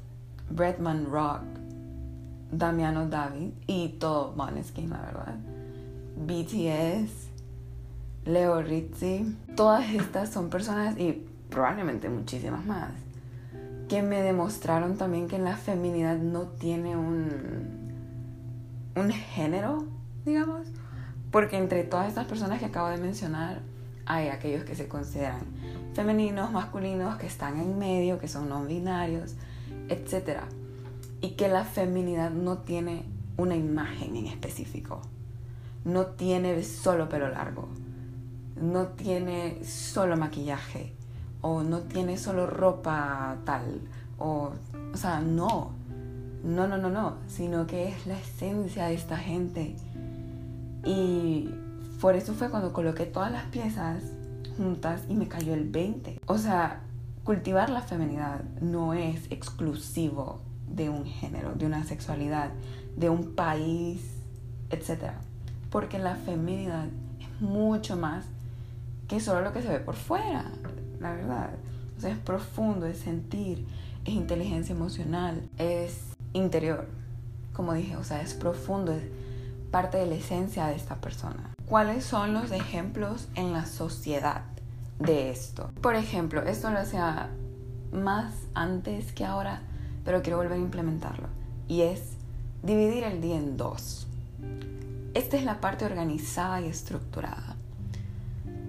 Bretman 0.49 1.11
Rock, 1.11 1.43
Damiano 2.51 3.07
David 3.07 3.51
y 3.67 3.89
todo 3.99 4.33
Måneskin, 4.35 4.89
la 4.89 5.01
verdad. 5.01 5.35
BTS, 6.17 7.29
Leo 8.25 8.61
Rizzi. 8.61 9.35
Todas 9.55 9.93
estas 9.93 10.29
son 10.31 10.49
personas 10.49 10.97
y 10.97 11.25
probablemente 11.55 12.09
muchísimas 12.09 12.65
más 12.65 12.91
que 13.87 14.01
me 14.01 14.21
demostraron 14.21 14.97
también 14.97 15.27
que 15.27 15.37
la 15.37 15.55
feminidad 15.57 16.17
no 16.17 16.41
tiene 16.43 16.95
un, 16.97 17.93
un 18.95 19.11
género, 19.11 19.85
digamos. 20.25 20.67
Porque 21.31 21.57
entre 21.57 21.83
todas 21.83 22.07
estas 22.07 22.25
personas 22.25 22.59
que 22.59 22.65
acabo 22.65 22.89
de 22.89 22.97
mencionar, 22.97 23.61
hay 24.05 24.29
aquellos 24.29 24.63
que 24.63 24.75
se 24.75 24.87
consideran 24.87 25.41
femeninos, 25.93 26.51
masculinos, 26.51 27.17
que 27.17 27.27
están 27.27 27.59
en 27.59 27.77
medio, 27.77 28.19
que 28.19 28.27
son 28.27 28.49
no 28.49 28.63
binarios, 28.65 29.35
etc. 29.89 30.41
Y 31.21 31.31
que 31.31 31.47
la 31.47 31.63
feminidad 31.63 32.31
no 32.31 32.59
tiene 32.59 33.03
una 33.37 33.55
imagen 33.55 34.15
en 34.15 34.27
específico. 34.27 35.01
No 35.83 36.07
tiene 36.07 36.63
solo 36.63 37.07
pelo 37.09 37.29
largo. 37.29 37.67
No 38.59 38.87
tiene 38.87 39.63
solo 39.63 40.17
maquillaje. 40.17 40.93
O 41.47 41.61
no 41.61 41.81
tiene 41.81 42.17
solo 42.17 42.47
ropa 42.47 43.37
tal. 43.45 43.79
O, 44.17 44.51
o 44.91 44.97
sea, 44.97 45.19
no. 45.19 45.73
No, 46.43 46.67
no, 46.67 46.75
no, 46.75 46.89
no. 46.89 47.17
Sino 47.27 47.67
que 47.67 47.89
es 47.89 48.07
la 48.07 48.17
esencia 48.17 48.87
de 48.87 48.95
esta 48.95 49.15
gente. 49.15 49.75
Y 50.83 51.51
por 52.01 52.15
eso 52.15 52.33
fue 52.33 52.49
cuando 52.49 52.73
coloqué 52.73 53.05
todas 53.05 53.31
las 53.31 53.43
piezas 53.45 54.01
juntas 54.57 55.03
y 55.07 55.13
me 55.13 55.27
cayó 55.27 55.53
el 55.53 55.69
20. 55.69 56.19
O 56.25 56.39
sea, 56.39 56.81
cultivar 57.23 57.69
la 57.69 57.81
feminidad 57.81 58.43
no 58.59 58.95
es 58.95 59.31
exclusivo 59.31 60.39
de 60.67 60.89
un 60.89 61.05
género, 61.05 61.53
de 61.53 61.67
una 61.67 61.83
sexualidad, 61.83 62.49
de 62.97 63.11
un 63.11 63.35
país, 63.35 64.01
etc. 64.71 65.11
Porque 65.69 65.99
la 65.99 66.15
feminidad 66.15 66.87
es 67.19 67.39
mucho 67.39 67.97
más 67.97 68.25
que 69.07 69.19
solo 69.19 69.41
lo 69.41 69.53
que 69.53 69.61
se 69.61 69.67
ve 69.67 69.79
por 69.79 69.93
fuera, 69.93 70.51
la 70.99 71.11
verdad. 71.11 71.49
O 71.97 72.01
sea, 72.01 72.11
es 72.11 72.17
profundo, 72.17 72.85
es 72.85 72.97
sentir, 72.97 73.65
es 74.03 74.13
inteligencia 74.13 74.73
emocional, 74.73 75.47
es 75.57 75.99
interior. 76.33 76.87
Como 77.53 77.73
dije, 77.73 77.95
o 77.95 78.03
sea, 78.03 78.21
es 78.21 78.33
profundo, 78.33 78.91
es 78.91 79.03
parte 79.71 79.97
de 79.97 80.05
la 80.05 80.15
esencia 80.15 80.67
de 80.67 80.75
esta 80.75 80.95
persona. 80.95 81.55
¿Cuáles 81.67 82.03
son 82.03 82.33
los 82.33 82.51
ejemplos 82.51 83.27
en 83.35 83.53
la 83.53 83.65
sociedad 83.65 84.43
de 84.99 85.31
esto? 85.31 85.71
Por 85.81 85.95
ejemplo, 85.95 86.43
esto 86.43 86.69
lo 86.69 86.79
hacía 86.79 87.29
más 87.91 88.33
antes 88.53 89.11
que 89.13 89.25
ahora, 89.25 89.61
pero 90.03 90.21
quiero 90.21 90.37
volver 90.37 90.53
a 90.53 90.57
implementarlo. 90.57 91.27
Y 91.67 91.81
es 91.81 92.01
dividir 92.61 93.03
el 93.03 93.21
día 93.21 93.37
en 93.37 93.57
dos. 93.57 94.07
Esta 95.13 95.37
es 95.37 95.43
la 95.45 95.61
parte 95.61 95.85
organizada 95.85 96.61
y 96.61 96.67
estructurada. 96.67 97.54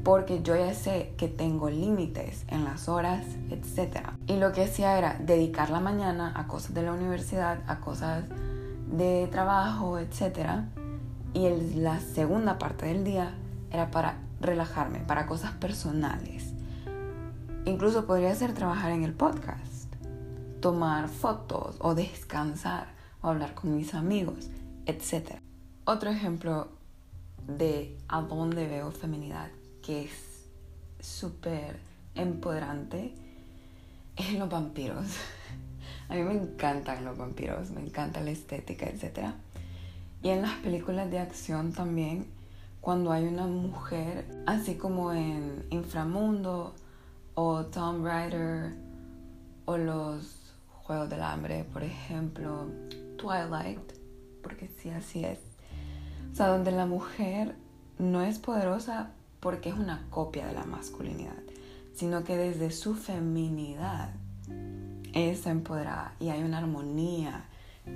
Porque 0.06 0.40
yo 0.42 0.54
ya 0.54 0.72
sé 0.72 1.12
que 1.18 1.26
tengo 1.26 1.68
límites 1.68 2.44
en 2.46 2.64
las 2.64 2.88
horas, 2.88 3.26
etc. 3.50 4.10
Y 4.28 4.36
lo 4.36 4.52
que 4.52 4.62
hacía 4.62 4.96
era 4.96 5.18
dedicar 5.18 5.68
la 5.68 5.80
mañana 5.80 6.32
a 6.36 6.46
cosas 6.46 6.74
de 6.74 6.82
la 6.82 6.92
universidad, 6.92 7.58
a 7.66 7.80
cosas 7.80 8.24
de 8.88 9.28
trabajo, 9.32 9.98
etc 9.98 10.62
y 11.36 11.50
la 11.74 12.00
segunda 12.00 12.58
parte 12.58 12.86
del 12.86 13.04
día 13.04 13.34
era 13.70 13.90
para 13.90 14.16
relajarme, 14.40 15.00
para 15.00 15.26
cosas 15.26 15.52
personales. 15.52 16.54
Incluso 17.66 18.06
podría 18.06 18.34
ser 18.34 18.54
trabajar 18.54 18.92
en 18.92 19.04
el 19.04 19.12
podcast, 19.12 19.92
tomar 20.60 21.08
fotos 21.08 21.76
o 21.80 21.94
descansar 21.94 22.86
o 23.20 23.28
hablar 23.28 23.54
con 23.54 23.76
mis 23.76 23.92
amigos, 23.92 24.48
etc. 24.86 25.40
Otro 25.84 26.08
ejemplo 26.08 26.68
de 27.46 27.98
a 28.08 28.22
dónde 28.22 28.66
veo 28.66 28.90
feminidad 28.90 29.50
que 29.86 30.06
es 30.06 30.10
súper 30.98 31.78
empoderante 32.16 33.14
es 34.16 34.32
los 34.32 34.50
vampiros. 34.50 35.06
A 36.08 36.14
mí 36.14 36.22
me 36.24 36.32
encantan 36.32 37.04
los 37.04 37.16
vampiros, 37.16 37.70
me 37.70 37.82
encanta 37.82 38.20
la 38.20 38.30
estética, 38.30 38.86
etc. 38.86 39.30
Y 40.22 40.30
en 40.30 40.42
las 40.42 40.54
películas 40.54 41.08
de 41.08 41.20
acción 41.20 41.72
también, 41.72 42.26
cuando 42.80 43.12
hay 43.12 43.26
una 43.26 43.46
mujer, 43.46 44.26
así 44.46 44.74
como 44.74 45.12
en 45.12 45.64
Inframundo 45.70 46.74
o 47.34 47.66
Tomb 47.66 48.04
Raider 48.04 48.74
o 49.66 49.76
los 49.76 50.52
Juegos 50.68 51.10
del 51.10 51.22
Hambre, 51.22 51.64
por 51.72 51.84
ejemplo, 51.84 52.70
Twilight, 53.18 53.92
porque 54.42 54.68
sí, 54.68 54.90
así 54.90 55.24
es. 55.24 55.38
O 56.32 56.34
sea, 56.34 56.48
donde 56.48 56.72
la 56.72 56.86
mujer 56.86 57.54
no 57.98 58.22
es 58.22 58.38
poderosa 58.38 59.12
porque 59.40 59.68
es 59.68 59.76
una 59.76 60.06
copia 60.10 60.46
de 60.46 60.52
la 60.54 60.64
masculinidad, 60.64 61.42
sino 61.94 62.24
que 62.24 62.36
desde 62.36 62.70
su 62.70 62.94
feminidad 62.94 64.14
es 65.12 65.46
empoderada 65.46 66.14
y 66.20 66.28
hay 66.28 66.42
una 66.42 66.58
armonía 66.58 67.46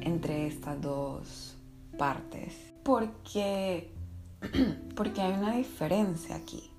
entre 0.01 0.47
estas 0.47 0.81
dos 0.81 1.57
partes. 1.99 2.55
Porque, 2.83 3.93
porque 4.97 5.21
hay 5.21 5.33
una 5.33 5.57
diferencia 5.57 6.37
aquí. 6.37 6.71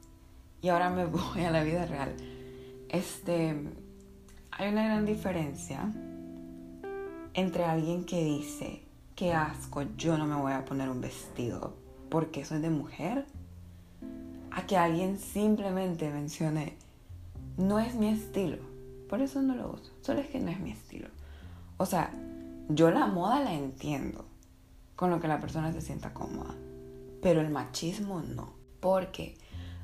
Y 0.61 0.69
ahora 0.69 0.89
me 0.89 1.05
voy 1.07 1.43
a 1.43 1.51
la 1.51 1.63
vida 1.63 1.85
real. 1.85 2.15
Este, 2.89 3.55
hay 4.51 4.69
una 4.71 4.83
gran 4.83 5.05
diferencia 5.05 5.91
entre 7.33 7.63
alguien 7.63 8.05
que 8.05 8.23
dice 8.23 8.83
qué 9.15 9.33
asco, 9.33 9.83
yo 9.97 10.17
no 10.17 10.25
me 10.25 10.35
voy 10.35 10.53
a 10.53 10.65
poner 10.65 10.89
un 10.89 10.99
vestido 11.01 11.75
porque 12.09 12.43
soy 12.43 12.59
de 12.59 12.69
mujer, 12.69 13.25
a 14.51 14.65
que 14.67 14.77
alguien 14.77 15.17
simplemente 15.17 16.09
mencione, 16.09 16.75
no 17.57 17.79
es 17.79 17.95
mi 17.95 18.09
estilo, 18.09 18.57
por 19.09 19.21
eso 19.21 19.41
no 19.41 19.55
lo 19.55 19.71
uso, 19.71 19.91
solo 20.01 20.21
es 20.21 20.27
que 20.27 20.39
no 20.39 20.51
es 20.51 20.59
mi 20.59 20.71
estilo. 20.71 21.07
O 21.77 21.85
sea, 21.85 22.11
yo 22.69 22.91
la 22.91 23.07
moda 23.07 23.41
la 23.41 23.53
entiendo, 23.53 24.25
con 24.95 25.09
lo 25.09 25.19
que 25.19 25.27
la 25.27 25.39
persona 25.39 25.71
se 25.71 25.81
sienta 25.81 26.13
cómoda, 26.13 26.55
pero 27.21 27.41
el 27.41 27.49
machismo 27.49 28.21
no, 28.21 28.53
porque 28.79 29.37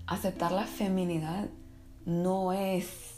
aceptar 0.05 0.51
la 0.51 0.65
feminidad 0.65 1.49
no 2.05 2.53
es 2.53 3.15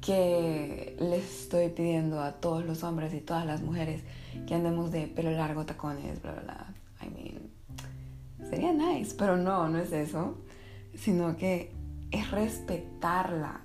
que 0.00 0.96
le 1.00 1.16
estoy 1.16 1.68
pidiendo 1.70 2.20
a 2.20 2.32
todos 2.32 2.64
los 2.64 2.84
hombres 2.84 3.12
y 3.14 3.20
todas 3.20 3.44
las 3.46 3.62
mujeres 3.62 4.02
que 4.46 4.54
andemos 4.54 4.92
de 4.92 5.08
pelo 5.08 5.30
largo, 5.30 5.66
tacones, 5.66 6.22
bla, 6.22 6.32
bla, 6.32 6.42
bla. 6.42 6.74
I 7.02 7.10
mean, 7.10 7.50
sería 8.48 8.72
nice, 8.72 9.14
pero 9.16 9.36
no, 9.36 9.68
no 9.68 9.78
es 9.78 9.92
eso, 9.92 10.36
sino 10.96 11.36
que 11.36 11.72
es 12.10 12.30
respetarla 12.30 13.60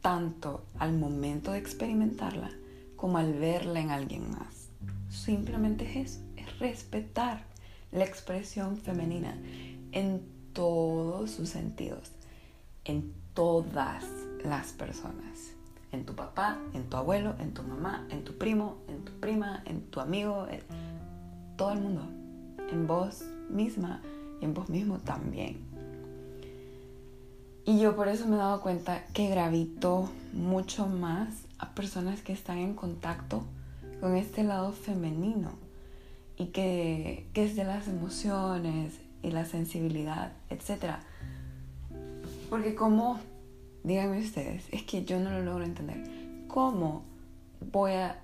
tanto 0.00 0.66
al 0.78 0.92
momento 0.92 1.52
de 1.52 1.58
experimentarla 1.58 2.50
como 2.96 3.18
al 3.18 3.32
verla 3.34 3.80
en 3.80 3.90
alguien 3.90 4.30
más. 4.30 4.68
Simplemente 5.08 5.84
es 5.84 6.10
eso, 6.10 6.20
es 6.36 6.58
respetar 6.58 7.44
la 7.92 8.04
expresión 8.04 8.76
femenina 8.76 9.38
en 9.92 10.22
todos 10.52 11.30
sus 11.30 11.48
sentidos, 11.48 12.12
en 12.84 13.12
todas 13.34 14.04
las 14.44 14.72
personas. 14.72 15.54
En 15.92 16.04
tu 16.04 16.14
papá, 16.14 16.58
en 16.72 16.90
tu 16.90 16.96
abuelo, 16.96 17.36
en 17.38 17.54
tu 17.54 17.62
mamá, 17.62 18.06
en 18.10 18.24
tu 18.24 18.36
primo, 18.36 18.78
en 18.88 19.04
tu 19.04 19.12
prima, 19.20 19.62
en 19.64 19.82
tu 19.82 20.00
amigo, 20.00 20.48
en 20.50 20.60
todo 21.56 21.72
el 21.72 21.80
mundo. 21.80 22.02
En 22.70 22.86
vos 22.86 23.22
misma 23.48 24.02
y 24.40 24.44
en 24.44 24.54
vos 24.54 24.68
mismo 24.68 24.98
también. 24.98 25.73
Y 27.66 27.80
yo 27.80 27.96
por 27.96 28.08
eso 28.08 28.26
me 28.26 28.36
he 28.36 28.38
dado 28.38 28.60
cuenta 28.60 29.04
que 29.14 29.28
gravito 29.28 30.10
mucho 30.32 30.86
más 30.86 31.28
a 31.58 31.74
personas 31.74 32.20
que 32.20 32.32
están 32.32 32.58
en 32.58 32.74
contacto 32.74 33.44
con 34.00 34.16
este 34.16 34.44
lado 34.44 34.72
femenino 34.72 35.52
y 36.36 36.46
que, 36.46 37.26
que 37.32 37.44
es 37.44 37.56
de 37.56 37.64
las 37.64 37.88
emociones 37.88 38.94
y 39.22 39.30
la 39.30 39.46
sensibilidad, 39.46 40.32
etc. 40.50 40.96
Porque 42.50 42.74
como 42.74 43.18
díganme 43.84 44.18
ustedes, 44.18 44.64
es 44.72 44.82
que 44.82 45.04
yo 45.04 45.20
no 45.20 45.30
lo 45.30 45.42
logro 45.42 45.64
entender. 45.64 46.02
¿Cómo 46.48 47.04
voy 47.70 47.92
a 47.92 48.18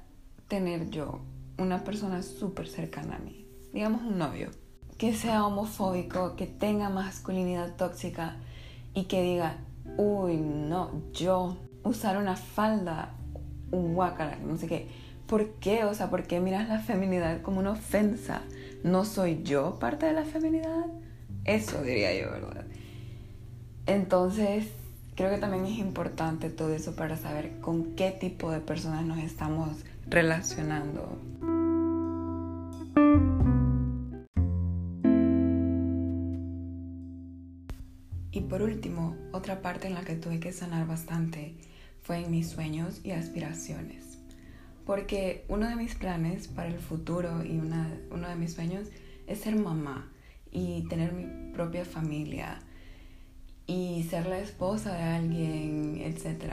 tener 0.49 0.91
yo 0.91 1.21
una 1.59 1.85
persona 1.85 2.23
súper 2.23 2.67
cercana 2.67 3.17
a 3.17 3.19
mí, 3.19 3.47
digamos 3.73 4.03
un 4.03 4.19
novio, 4.19 4.51
que 4.99 5.15
sea 5.15 5.47
homofóbico, 5.47 6.35
que 6.35 6.47
tenga 6.47 6.89
masculinidad 6.89 7.77
tóxica 7.77 8.37
y 8.95 9.05
que 9.05 9.23
diga, 9.23 9.57
uy, 9.97 10.37
no, 10.37 10.91
yo 11.13 11.57
usar 11.83 12.17
una 12.17 12.37
falda, 12.37 13.15
un 13.71 13.95
guacara, 13.95 14.39
no 14.45 14.57
sé 14.57 14.67
qué. 14.67 14.89
¿Por 15.27 15.51
qué? 15.55 15.85
O 15.85 15.95
sea, 15.95 16.11
¿por 16.11 16.25
qué 16.25 16.41
miras 16.41 16.69
la 16.69 16.81
feminidad 16.81 17.43
como 17.43 17.61
una 17.61 17.71
ofensa? 17.73 18.43
¿No 18.83 19.05
soy 19.05 19.43
yo 19.45 19.79
parte 19.79 20.07
de 20.07 20.13
la 20.13 20.25
feminidad? 20.25 20.87
Eso 21.45 21.83
diría 21.83 22.13
yo, 22.21 22.31
¿verdad? 22.31 22.65
Entonces, 23.87 24.67
creo 25.15 25.31
que 25.31 25.39
también 25.39 25.67
es 25.67 25.79
importante 25.79 26.51
todo 26.51 26.75
eso 26.75 26.97
para 26.97 27.17
saber 27.17 27.61
con 27.61 27.95
qué 27.95 28.11
tipo 28.11 28.51
de 28.51 28.61
personas 28.61 29.05
nos 29.05 29.19
estamos 29.19 29.69
relacionando. 30.09 31.19
Por 38.61 38.69
último, 38.69 39.17
otra 39.33 39.63
parte 39.63 39.89
en 39.89 39.95
la 39.95 40.03
que 40.03 40.17
tuve 40.17 40.39
que 40.39 40.53
sanar 40.53 40.87
bastante 40.87 41.55
fue 42.03 42.19
en 42.19 42.31
mis 42.31 42.51
sueños 42.51 43.01
y 43.03 43.13
aspiraciones. 43.13 44.19
Porque 44.85 45.47
uno 45.49 45.67
de 45.67 45.77
mis 45.77 45.95
planes 45.95 46.47
para 46.47 46.69
el 46.69 46.79
futuro 46.79 47.43
y 47.43 47.57
uno 47.57 48.29
de 48.29 48.37
mis 48.37 48.53
sueños 48.53 48.89
es 49.27 49.41
ser 49.41 49.57
mamá 49.57 50.13
y 50.53 50.83
tener 50.91 51.15
mi 51.15 51.55
propia 51.55 51.87
familia 51.87 52.61
y 53.67 54.03
ser 54.11 54.27
la 54.27 54.41
esposa 54.41 54.93
de 54.93 55.05
alguien, 55.05 56.03
etc. 56.03 56.53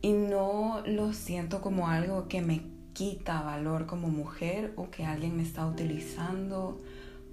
Y 0.00 0.12
no 0.12 0.80
lo 0.86 1.12
siento 1.12 1.60
como 1.60 1.88
algo 1.88 2.28
que 2.28 2.40
me 2.40 2.62
quita 2.92 3.42
valor 3.42 3.86
como 3.86 4.10
mujer 4.10 4.72
o 4.76 4.92
que 4.92 5.04
alguien 5.04 5.36
me 5.36 5.42
está 5.42 5.66
utilizando 5.66 6.80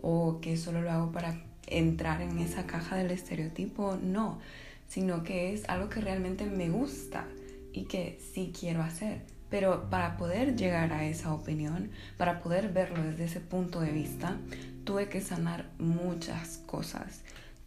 o 0.02 0.40
que 0.42 0.58
solo 0.58 0.82
lo 0.82 0.90
hago 0.90 1.12
para 1.12 1.51
entrar 1.68 2.22
en 2.22 2.40
esa 2.40 2.66
caja 2.66 2.96
del 2.96 3.12
estereotipo, 3.12 3.98
no, 4.02 4.40
sino 4.88 5.24
que 5.24 5.54
es 5.54 5.68
algo 5.70 5.90
que 5.90 6.02
realmente 6.02 6.46
me 6.46 6.70
gusta 6.70 7.26
y 7.74 7.84
que 7.84 8.20
sí 8.34 8.52
quiero 8.58 8.82
hacer. 8.82 9.22
Pero 9.50 9.90
para 9.90 10.18
poder 10.18 10.56
llegar 10.56 10.94
a 10.94 11.06
esa 11.06 11.34
opinión, 11.34 11.92
para 12.18 12.42
poder 12.42 12.70
verlo 12.70 13.04
desde 13.04 13.26
ese 13.26 13.40
punto 13.42 13.82
de 13.82 13.92
vista, 13.92 14.38
tuve 14.86 15.10
que 15.10 15.22
sanar 15.22 15.70
muchas 15.78 16.58
cosas. 16.66 17.22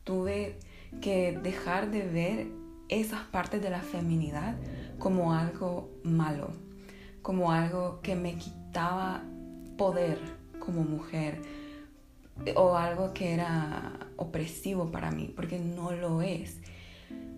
Tuve 0.05 0.57
que 1.01 1.39
dejar 1.43 1.91
de 1.91 2.03
ver 2.03 2.47
esas 2.89 3.23
partes 3.25 3.63
de 3.63 3.71
la 3.71 3.81
feminidad 3.81 4.57
como 4.99 5.35
algo 5.35 5.91
malo, 6.03 6.51
como 7.23 7.53
algo 7.53 8.01
que 8.03 8.17
me 8.17 8.37
quitaba 8.37 9.23
poder 9.77 10.19
como 10.59 10.83
mujer 10.83 11.41
o 12.57 12.77
algo 12.77 13.13
que 13.13 13.33
era 13.33 13.93
opresivo 14.17 14.91
para 14.91 15.11
mí, 15.11 15.33
porque 15.35 15.59
no 15.59 15.93
lo 15.93 16.23
es. 16.23 16.59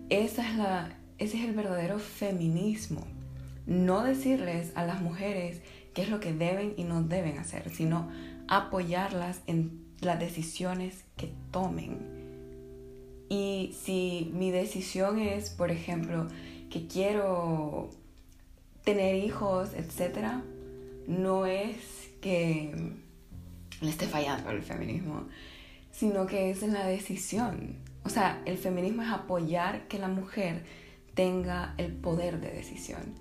Esa 0.09 0.49
es 0.49 0.55
la, 0.55 0.97
ese 1.17 1.37
es 1.37 1.45
el 1.45 1.53
verdadero 1.53 1.99
feminismo. 1.99 3.05
No 3.65 4.03
decirles 4.03 4.71
a 4.75 4.85
las 4.85 5.01
mujeres 5.01 5.61
qué 5.93 6.03
es 6.03 6.09
lo 6.09 6.19
que 6.19 6.33
deben 6.33 6.73
y 6.77 6.83
no 6.83 7.03
deben 7.03 7.37
hacer, 7.37 7.69
sino 7.69 8.09
apoyarlas 8.47 9.41
en 9.47 9.85
las 9.99 10.19
decisiones 10.19 11.03
que 11.17 11.31
tomen 11.51 12.17
y 13.29 13.75
si 13.83 14.31
mi 14.33 14.51
decisión 14.51 15.19
es, 15.19 15.49
por 15.49 15.71
ejemplo, 15.71 16.27
que 16.69 16.87
quiero 16.87 17.89
tener 18.83 19.15
hijos, 19.15 19.71
etc., 19.73 20.41
no 21.07 21.45
es 21.45 22.09
que 22.21 22.93
le 23.81 23.89
esté 23.89 24.07
fallando 24.07 24.51
el 24.51 24.61
feminismo, 24.61 25.27
sino 25.91 26.25
que 26.25 26.49
es 26.49 26.63
en 26.63 26.73
la 26.73 26.85
decisión. 26.85 27.77
O 28.03 28.09
sea, 28.09 28.41
el 28.45 28.57
feminismo 28.57 29.03
es 29.03 29.09
apoyar 29.09 29.87
que 29.87 29.99
la 29.99 30.07
mujer 30.07 30.63
tenga 31.13 31.73
el 31.77 31.93
poder 31.93 32.39
de 32.39 32.51
decisión. 32.51 33.15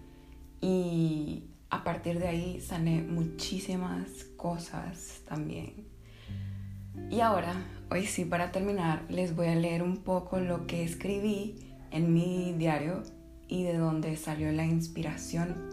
Y 0.61 1.45
a 1.71 1.85
partir 1.85 2.19
de 2.19 2.29
ahí 2.29 2.61
sané 2.61 3.03
muchísimas 3.03 4.25
cosas 4.37 5.23
también. 5.27 5.87
Y 7.11 7.21
ahora 7.21 7.55
Hoy 7.89 8.05
sí, 8.05 8.25
para 8.25 8.51
terminar, 8.51 9.05
les 9.09 9.37
voy 9.37 9.47
a 9.47 9.55
leer 9.55 9.85
un 9.85 9.99
poco 9.99 10.41
lo 10.41 10.67
que 10.67 10.83
escribí 10.83 11.55
en 11.93 12.13
mi 12.13 12.53
diario 12.59 13.05
y 13.47 13.63
de 13.63 13.79
dónde 13.79 14.17
salió 14.17 14.51
la 14.51 14.65
inspiración 14.65 15.71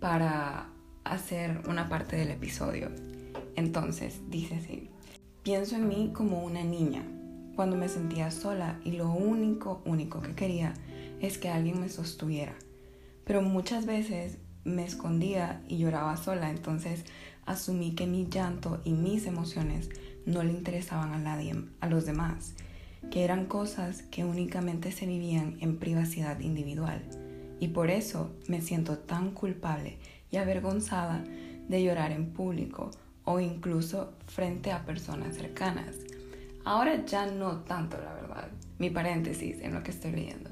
para 0.00 0.66
hacer 1.04 1.62
una 1.68 1.88
parte 1.88 2.16
del 2.16 2.32
episodio. 2.32 2.90
Entonces, 3.56 4.20
dice 4.28 4.56
así, 4.56 4.90
pienso 5.42 5.76
en 5.76 5.88
mí 5.88 6.10
como 6.12 6.44
una 6.44 6.64
niña, 6.64 7.04
cuando 7.54 7.76
me 7.76 7.88
sentía 7.88 8.30
sola 8.30 8.80
y 8.84 8.92
lo 8.92 9.10
único, 9.10 9.82
único 9.84 10.20
que 10.20 10.34
quería 10.34 10.74
es 11.20 11.38
que 11.38 11.48
alguien 11.48 11.80
me 11.80 11.88
sostuviera. 11.88 12.54
Pero 13.24 13.42
muchas 13.42 13.86
veces 13.86 14.38
me 14.64 14.84
escondía 14.84 15.62
y 15.68 15.78
lloraba 15.78 16.16
sola, 16.16 16.50
entonces 16.50 17.04
asumí 17.46 17.94
que 17.94 18.06
mi 18.06 18.26
llanto 18.26 18.80
y 18.84 18.92
mis 18.92 19.26
emociones 19.26 19.90
no 20.26 20.42
le 20.42 20.52
interesaban 20.52 21.12
a 21.12 21.18
nadie, 21.18 21.54
a 21.80 21.88
los 21.88 22.06
demás, 22.06 22.54
que 23.10 23.24
eran 23.24 23.46
cosas 23.46 24.02
que 24.02 24.24
únicamente 24.24 24.90
se 24.90 25.06
vivían 25.06 25.58
en 25.60 25.78
privacidad 25.78 26.40
individual. 26.40 27.02
Y 27.60 27.68
por 27.68 27.90
eso 27.90 28.34
me 28.48 28.60
siento 28.60 28.98
tan 28.98 29.30
culpable 29.30 29.98
y 30.30 30.38
avergonzada 30.38 31.24
de 31.68 31.82
llorar 31.82 32.12
en 32.12 32.32
público 32.32 32.90
o 33.24 33.40
incluso 33.40 34.12
frente 34.26 34.72
a 34.72 34.84
personas 34.84 35.36
cercanas. 35.36 35.96
Ahora 36.64 37.04
ya 37.04 37.26
no 37.26 37.58
tanto, 37.60 37.98
la 37.98 38.14
verdad. 38.14 38.48
Mi 38.78 38.90
paréntesis 38.90 39.60
en 39.60 39.74
lo 39.74 39.82
que 39.82 39.90
estoy 39.90 40.12
leyendo. 40.12 40.50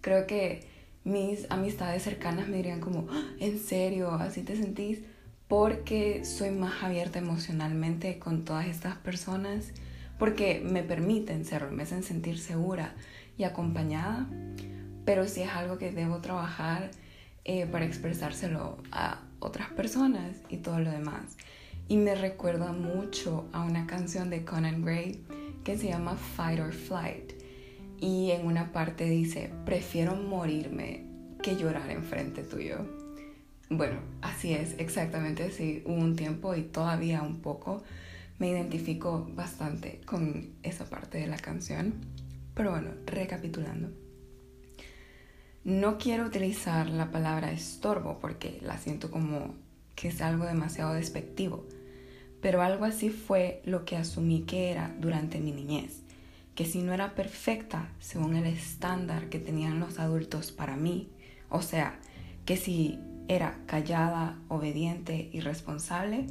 Creo 0.00 0.26
que 0.26 0.66
mis 1.04 1.50
amistades 1.50 2.02
cercanas 2.02 2.48
me 2.48 2.58
dirían 2.58 2.80
como, 2.80 3.06
ah, 3.10 3.24
¿en 3.40 3.58
serio? 3.58 4.12
¿Así 4.12 4.42
te 4.42 4.56
sentís? 4.56 5.00
porque 5.48 6.26
soy 6.26 6.50
más 6.50 6.82
abierta 6.82 7.18
emocionalmente 7.18 8.18
con 8.18 8.44
todas 8.44 8.66
estas 8.66 8.96
personas, 8.96 9.72
porque 10.18 10.60
me 10.60 10.82
permiten 10.82 11.44
serlo, 11.44 11.70
me 11.70 11.84
hacen 11.84 12.02
sentir 12.02 12.38
segura 12.38 12.94
y 13.38 13.44
acompañada, 13.44 14.26
pero 15.06 15.26
si 15.26 15.40
es 15.42 15.50
algo 15.50 15.78
que 15.78 15.90
debo 15.90 16.18
trabajar 16.18 16.90
eh, 17.44 17.66
para 17.66 17.86
expresárselo 17.86 18.76
a 18.92 19.22
otras 19.40 19.70
personas 19.70 20.36
y 20.50 20.58
todo 20.58 20.80
lo 20.80 20.90
demás. 20.90 21.36
Y 21.88 21.96
me 21.96 22.14
recuerda 22.14 22.72
mucho 22.72 23.48
a 23.52 23.62
una 23.62 23.86
canción 23.86 24.28
de 24.28 24.44
Conan 24.44 24.84
Gray 24.84 25.24
que 25.64 25.78
se 25.78 25.88
llama 25.88 26.16
Fight 26.16 26.60
or 26.60 26.72
Flight. 26.72 27.32
Y 27.98 28.30
en 28.30 28.46
una 28.46 28.72
parte 28.72 29.04
dice, 29.04 29.50
prefiero 29.64 30.14
morirme 30.14 31.06
que 31.42 31.56
llorar 31.56 31.90
enfrente 31.90 32.42
tuyo. 32.42 32.86
Bueno, 33.70 34.00
así 34.20 34.52
es, 34.52 34.74
exactamente 34.78 35.44
así. 35.44 35.82
Hubo 35.86 35.94
un 35.94 36.14
tiempo 36.14 36.54
y 36.54 36.62
todavía 36.62 37.22
un 37.22 37.40
poco 37.40 37.82
me 38.38 38.50
identifico 38.50 39.26
bastante 39.34 40.02
con 40.04 40.50
esa 40.62 40.84
parte 40.84 41.16
de 41.16 41.26
la 41.26 41.38
canción. 41.38 41.94
Pero 42.54 42.70
bueno, 42.72 42.90
recapitulando. 43.06 43.88
No 45.64 45.96
quiero 45.96 46.26
utilizar 46.26 46.90
la 46.90 47.10
palabra 47.10 47.50
estorbo 47.50 48.18
porque 48.20 48.58
la 48.62 48.76
siento 48.76 49.10
como 49.10 49.54
que 49.94 50.08
es 50.08 50.20
algo 50.20 50.44
demasiado 50.44 50.94
despectivo, 50.94 51.66
pero 52.40 52.62
algo 52.62 52.84
así 52.84 53.10
fue 53.10 53.62
lo 53.64 53.84
que 53.84 53.96
asumí 53.96 54.42
que 54.42 54.70
era 54.70 54.94
durante 55.00 55.40
mi 55.40 55.52
niñez, 55.52 56.02
que 56.54 56.64
si 56.64 56.82
no 56.82 56.92
era 56.92 57.14
perfecta 57.14 57.88
según 58.00 58.36
el 58.36 58.46
estándar 58.46 59.28
que 59.28 59.38
tenían 59.38 59.80
los 59.80 59.98
adultos 59.98 60.52
para 60.52 60.76
mí, 60.76 61.08
o 61.50 61.62
sea, 61.62 61.98
que 62.44 62.56
si 62.56 62.98
era 63.28 63.58
callada, 63.66 64.38
obediente 64.48 65.28
y 65.32 65.40
responsable, 65.40 66.26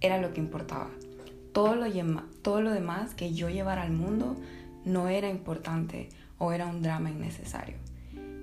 era 0.00 0.20
lo 0.20 0.32
que 0.32 0.40
importaba. 0.40 0.90
Todo 1.52 1.74
lo, 1.74 1.86
todo 2.42 2.60
lo 2.60 2.70
demás 2.70 3.14
que 3.14 3.32
yo 3.32 3.48
llevara 3.48 3.82
al 3.82 3.92
mundo 3.92 4.36
no 4.84 5.08
era 5.08 5.28
importante 5.28 6.08
o 6.38 6.52
era 6.52 6.66
un 6.66 6.82
drama 6.82 7.10
innecesario. 7.10 7.76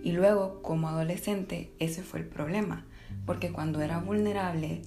Y 0.04 0.12
luego, 0.12 0.62
como 0.62 0.89
adolescente, 0.89 1.71
ese 1.80 2.04
fue 2.04 2.19
el 2.19 2.26
problema, 2.26 2.86
porque 3.26 3.52
cuando 3.52 3.82
era 3.82 3.99
vulnerable, 3.99 4.82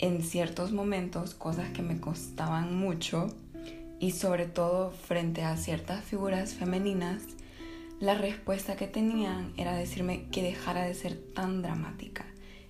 en 0.00 0.22
ciertos 0.22 0.72
momentos, 0.72 1.34
cosas 1.34 1.70
que 1.70 1.82
me 1.82 2.00
costaban 2.00 2.74
mucho, 2.74 3.28
y 4.00 4.12
sobre 4.12 4.46
todo 4.46 4.92
frente 4.92 5.42
a 5.42 5.58
ciertas 5.58 6.02
figuras 6.04 6.54
femeninas, 6.54 7.22
la 8.00 8.14
respuesta 8.14 8.74
que 8.76 8.86
tenían 8.86 9.52
era 9.58 9.76
decirme 9.76 10.24
que 10.32 10.42
dejara 10.42 10.84
de 10.84 10.94
ser 10.94 11.18
tan 11.34 11.60
dramática 11.60 12.24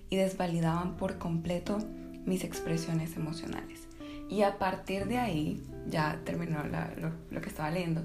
y 0.09 0.17
desvalidaban 0.17 0.97
por 0.97 1.17
completo 1.17 1.79
mis 2.25 2.43
expresiones 2.43 3.15
emocionales. 3.15 3.87
Y 4.29 4.41
a 4.41 4.59
partir 4.59 5.05
de 5.07 5.19
ahí, 5.19 5.63
ya 5.87 6.19
terminó 6.25 6.63
lo, 6.65 7.13
lo 7.29 7.41
que 7.41 7.47
estaba 7.47 7.71
leyendo, 7.71 8.03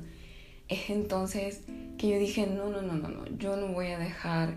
es 0.69 0.89
entonces 0.89 1.63
que 1.99 2.09
yo 2.09 2.19
dije, 2.21 2.47
no, 2.47 2.69
no, 2.69 2.81
no, 2.81 2.93
no, 2.93 3.09
no, 3.09 3.27
yo 3.39 3.57
no 3.57 3.69
voy 3.69 3.89
a 3.89 3.99
dejar 3.99 4.55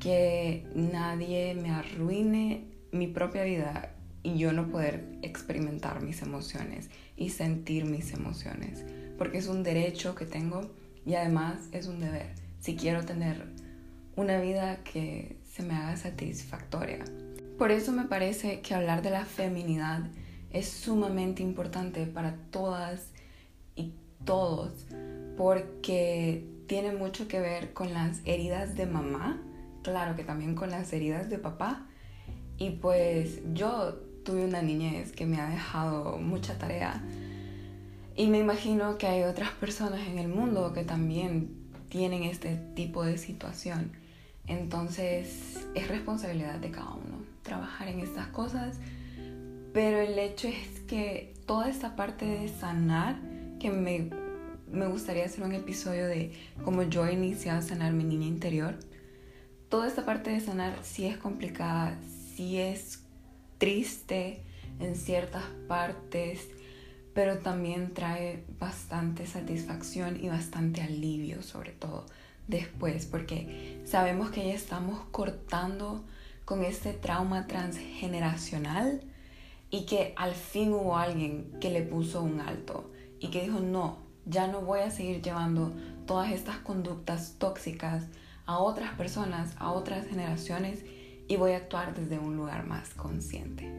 que 0.00 0.66
nadie 0.74 1.54
me 1.54 1.70
arruine 1.70 2.64
mi 2.92 3.08
propia 3.08 3.44
vida 3.44 3.95
y 4.26 4.38
yo 4.38 4.52
no 4.52 4.66
poder 4.66 5.04
experimentar 5.22 6.02
mis 6.02 6.20
emociones 6.20 6.90
y 7.16 7.30
sentir 7.30 7.84
mis 7.84 8.12
emociones, 8.12 8.84
porque 9.16 9.38
es 9.38 9.46
un 9.46 9.62
derecho 9.62 10.16
que 10.16 10.26
tengo 10.26 10.68
y 11.06 11.14
además 11.14 11.68
es 11.70 11.86
un 11.86 12.00
deber, 12.00 12.34
si 12.58 12.74
quiero 12.74 13.04
tener 13.04 13.46
una 14.16 14.40
vida 14.40 14.78
que 14.82 15.36
se 15.48 15.62
me 15.62 15.74
haga 15.74 15.96
satisfactoria. 15.96 17.04
Por 17.56 17.70
eso 17.70 17.92
me 17.92 18.02
parece 18.02 18.62
que 18.62 18.74
hablar 18.74 19.00
de 19.02 19.10
la 19.10 19.24
feminidad 19.24 20.02
es 20.50 20.68
sumamente 20.68 21.44
importante 21.44 22.04
para 22.06 22.34
todas 22.50 23.10
y 23.76 23.92
todos, 24.24 24.86
porque 25.36 26.48
tiene 26.66 26.90
mucho 26.90 27.28
que 27.28 27.38
ver 27.38 27.72
con 27.72 27.92
las 27.92 28.22
heridas 28.24 28.74
de 28.74 28.86
mamá, 28.86 29.40
claro 29.84 30.16
que 30.16 30.24
también 30.24 30.56
con 30.56 30.70
las 30.70 30.92
heridas 30.92 31.30
de 31.30 31.38
papá. 31.38 31.86
Y 32.58 32.70
pues 32.70 33.42
yo 33.52 34.05
tuve 34.26 34.44
una 34.44 34.60
niñez 34.60 35.12
que 35.12 35.24
me 35.24 35.40
ha 35.40 35.48
dejado 35.48 36.18
mucha 36.18 36.58
tarea. 36.58 37.00
Y 38.14 38.26
me 38.26 38.38
imagino 38.38 38.98
que 38.98 39.06
hay 39.06 39.22
otras 39.22 39.50
personas 39.52 40.06
en 40.06 40.18
el 40.18 40.28
mundo 40.28 40.74
que 40.74 40.84
también 40.84 41.50
tienen 41.88 42.24
este 42.24 42.56
tipo 42.74 43.04
de 43.04 43.16
situación. 43.16 43.92
Entonces 44.46 45.66
es 45.74 45.88
responsabilidad 45.88 46.56
de 46.56 46.70
cada 46.70 46.90
uno 46.90 47.24
trabajar 47.42 47.88
en 47.88 48.00
estas 48.00 48.26
cosas. 48.26 48.76
Pero 49.72 50.00
el 50.00 50.18
hecho 50.18 50.48
es 50.48 50.80
que 50.80 51.34
toda 51.46 51.70
esta 51.70 51.96
parte 51.96 52.26
de 52.26 52.48
sanar 52.48 53.16
que 53.58 53.70
me 53.70 54.10
me 54.70 54.86
gustaría 54.88 55.24
hacer 55.24 55.44
un 55.44 55.52
episodio 55.52 56.06
de 56.06 56.32
cómo 56.64 56.82
yo 56.82 57.08
inicié 57.08 57.50
a 57.50 57.62
sanar 57.62 57.92
mi 57.92 58.04
niña 58.04 58.26
interior. 58.26 58.74
Toda 59.68 59.86
esta 59.86 60.04
parte 60.04 60.30
de 60.30 60.40
sanar 60.40 60.78
sí 60.82 61.06
es 61.06 61.16
complicada, 61.16 61.96
sí 62.34 62.58
es 62.58 62.98
triste 63.58 64.42
en 64.80 64.94
ciertas 64.94 65.44
partes, 65.68 66.48
pero 67.14 67.38
también 67.38 67.94
trae 67.94 68.44
bastante 68.58 69.26
satisfacción 69.26 70.22
y 70.22 70.28
bastante 70.28 70.82
alivio 70.82 71.42
sobre 71.42 71.72
todo 71.72 72.04
después, 72.46 73.06
porque 73.06 73.80
sabemos 73.84 74.30
que 74.30 74.46
ya 74.46 74.54
estamos 74.54 75.00
cortando 75.10 76.04
con 76.44 76.62
este 76.62 76.92
trauma 76.92 77.46
transgeneracional 77.46 79.02
y 79.70 79.84
que 79.84 80.14
al 80.16 80.34
fin 80.34 80.72
hubo 80.72 80.96
alguien 80.96 81.50
que 81.60 81.70
le 81.70 81.82
puso 81.82 82.22
un 82.22 82.40
alto 82.40 82.90
y 83.18 83.28
que 83.30 83.42
dijo, 83.42 83.60
no, 83.60 83.98
ya 84.26 84.46
no 84.46 84.60
voy 84.60 84.80
a 84.80 84.90
seguir 84.90 85.22
llevando 85.22 85.72
todas 86.06 86.32
estas 86.32 86.58
conductas 86.58 87.34
tóxicas 87.38 88.04
a 88.44 88.58
otras 88.58 88.94
personas, 88.94 89.54
a 89.58 89.72
otras 89.72 90.06
generaciones 90.06 90.84
y 91.28 91.36
voy 91.36 91.52
a 91.52 91.58
actuar 91.58 91.94
desde 91.94 92.18
un 92.18 92.36
lugar 92.36 92.66
más 92.66 92.94
consciente. 92.94 93.70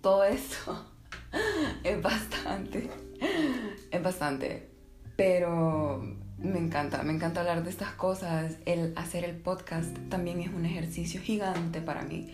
Todo 0.00 0.24
eso 0.24 0.86
es 1.84 2.02
bastante, 2.02 2.90
es 3.90 4.02
bastante, 4.02 4.70
pero 5.16 6.02
me 6.38 6.58
encanta, 6.58 7.02
me 7.02 7.12
encanta 7.12 7.40
hablar 7.40 7.62
de 7.62 7.70
estas 7.70 7.92
cosas. 7.92 8.56
El 8.66 8.92
hacer 8.96 9.24
el 9.24 9.36
podcast 9.36 9.96
también 10.08 10.40
es 10.40 10.52
un 10.52 10.66
ejercicio 10.66 11.20
gigante 11.20 11.80
para 11.80 12.02
mí, 12.02 12.32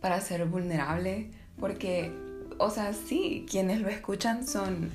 para 0.00 0.20
ser 0.20 0.46
vulnerable, 0.46 1.30
porque, 1.58 2.12
o 2.58 2.70
sea, 2.70 2.92
sí, 2.92 3.46
quienes 3.50 3.80
lo 3.80 3.88
escuchan 3.88 4.46
son 4.46 4.90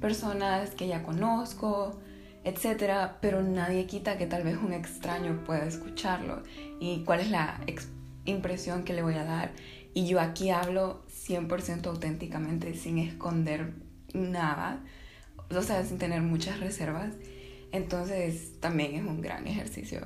personas 0.00 0.70
que 0.70 0.86
ya 0.86 1.02
conozco, 1.02 1.98
etcétera, 2.44 3.18
pero 3.20 3.42
nadie 3.42 3.86
quita 3.86 4.18
que 4.18 4.26
tal 4.26 4.44
vez 4.44 4.58
un 4.58 4.72
extraño 4.72 5.42
pueda 5.44 5.66
escucharlo 5.66 6.42
y 6.78 7.02
cuál 7.04 7.20
es 7.20 7.30
la 7.30 7.60
impresión 8.26 8.84
que 8.84 8.92
le 8.92 9.02
voy 9.02 9.14
a 9.14 9.24
dar. 9.24 9.52
Y 9.94 10.06
yo 10.06 10.20
aquí 10.20 10.50
hablo 10.50 11.04
100% 11.08 11.86
auténticamente, 11.86 12.74
sin 12.74 12.98
esconder 12.98 13.72
nada, 14.12 14.82
o 15.50 15.62
sea, 15.62 15.84
sin 15.84 15.98
tener 15.98 16.20
muchas 16.20 16.60
reservas. 16.60 17.14
Entonces 17.72 18.60
también 18.60 18.94
es 18.94 19.02
un 19.02 19.20
gran 19.20 19.46
ejercicio. 19.46 20.00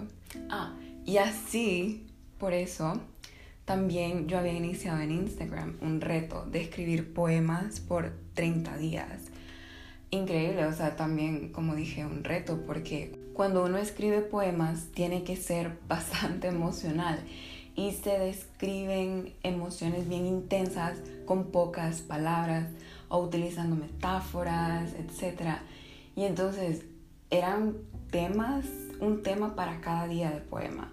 Ah, 0.49 0.77
y 1.05 1.19
así, 1.19 2.07
por 2.39 2.53
eso, 2.53 3.01
también 3.65 4.29
yo 4.29 4.39
había 4.39 4.53
iniciado 4.53 5.01
en 5.01 5.11
Instagram 5.11 5.77
un 5.81 6.01
reto 6.01 6.47
de 6.47 6.63
escribir 6.63 7.13
poemas 7.13 7.81
por 7.81 8.13
30 8.35 8.77
días 8.77 9.31
increíble, 10.11 10.67
o 10.67 10.73
sea, 10.73 10.97
también, 10.97 11.53
como 11.53 11.75
dije, 11.75 12.05
un 12.05 12.25
reto, 12.25 12.63
porque 12.67 13.19
cuando 13.35 13.65
uno 13.65 13.79
escribe 13.79 14.21
poemas 14.21 14.87
tiene 14.95 15.23
que 15.23 15.37
ser 15.37 15.79
bastante 15.89 16.49
emocional 16.49 17.21
y 17.77 17.93
se 17.93 18.19
describen 18.19 19.33
emociones 19.45 20.09
bien 20.09 20.27
intensas 20.27 20.99
con 21.25 21.53
pocas 21.53 22.01
palabras 22.01 22.67
o 23.09 23.21
utilizando 23.21 23.77
metáforas, 23.77 24.93
etc. 24.95 25.59
Y 26.17 26.25
entonces 26.25 26.85
eran 27.31 27.77
temas, 28.11 28.65
un 29.01 29.23
tema 29.23 29.55
para 29.55 29.81
cada 29.81 30.09
día 30.09 30.31
de 30.31 30.41
poema. 30.41 30.93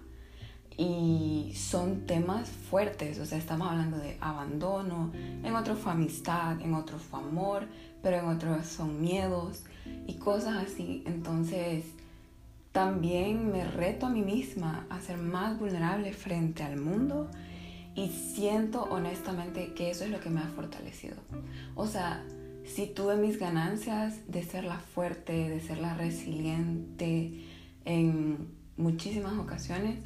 Y 0.78 1.52
son 1.56 2.06
temas 2.06 2.48
fuertes, 2.48 3.18
o 3.18 3.24
sea, 3.24 3.38
estamos 3.38 3.68
hablando 3.68 3.96
de 3.96 4.18
abandono, 4.20 5.10
en 5.14 5.56
otro 5.56 5.74
fue 5.74 5.92
amistad, 5.92 6.60
en 6.60 6.74
otro 6.74 6.98
fue 6.98 7.18
amor, 7.18 7.66
pero 8.06 8.18
en 8.18 8.26
otros 8.26 8.68
son 8.68 9.00
miedos 9.00 9.64
y 10.06 10.14
cosas 10.14 10.64
así. 10.64 11.02
Entonces, 11.06 11.84
también 12.70 13.50
me 13.50 13.64
reto 13.64 14.06
a 14.06 14.10
mí 14.10 14.22
misma 14.22 14.86
a 14.90 15.00
ser 15.00 15.16
más 15.16 15.58
vulnerable 15.58 16.12
frente 16.12 16.62
al 16.62 16.76
mundo 16.76 17.28
y 17.96 18.10
siento 18.10 18.84
honestamente 18.84 19.74
que 19.74 19.90
eso 19.90 20.04
es 20.04 20.10
lo 20.10 20.20
que 20.20 20.30
me 20.30 20.40
ha 20.40 20.46
fortalecido. 20.46 21.16
O 21.74 21.88
sea, 21.88 22.24
si 22.64 22.86
tuve 22.86 23.16
mis 23.16 23.40
ganancias 23.40 24.14
de 24.28 24.44
ser 24.44 24.62
la 24.62 24.78
fuerte, 24.78 25.48
de 25.48 25.58
ser 25.58 25.78
la 25.78 25.94
resiliente 25.94 27.44
en 27.84 28.54
muchísimas 28.76 29.36
ocasiones, 29.36 29.98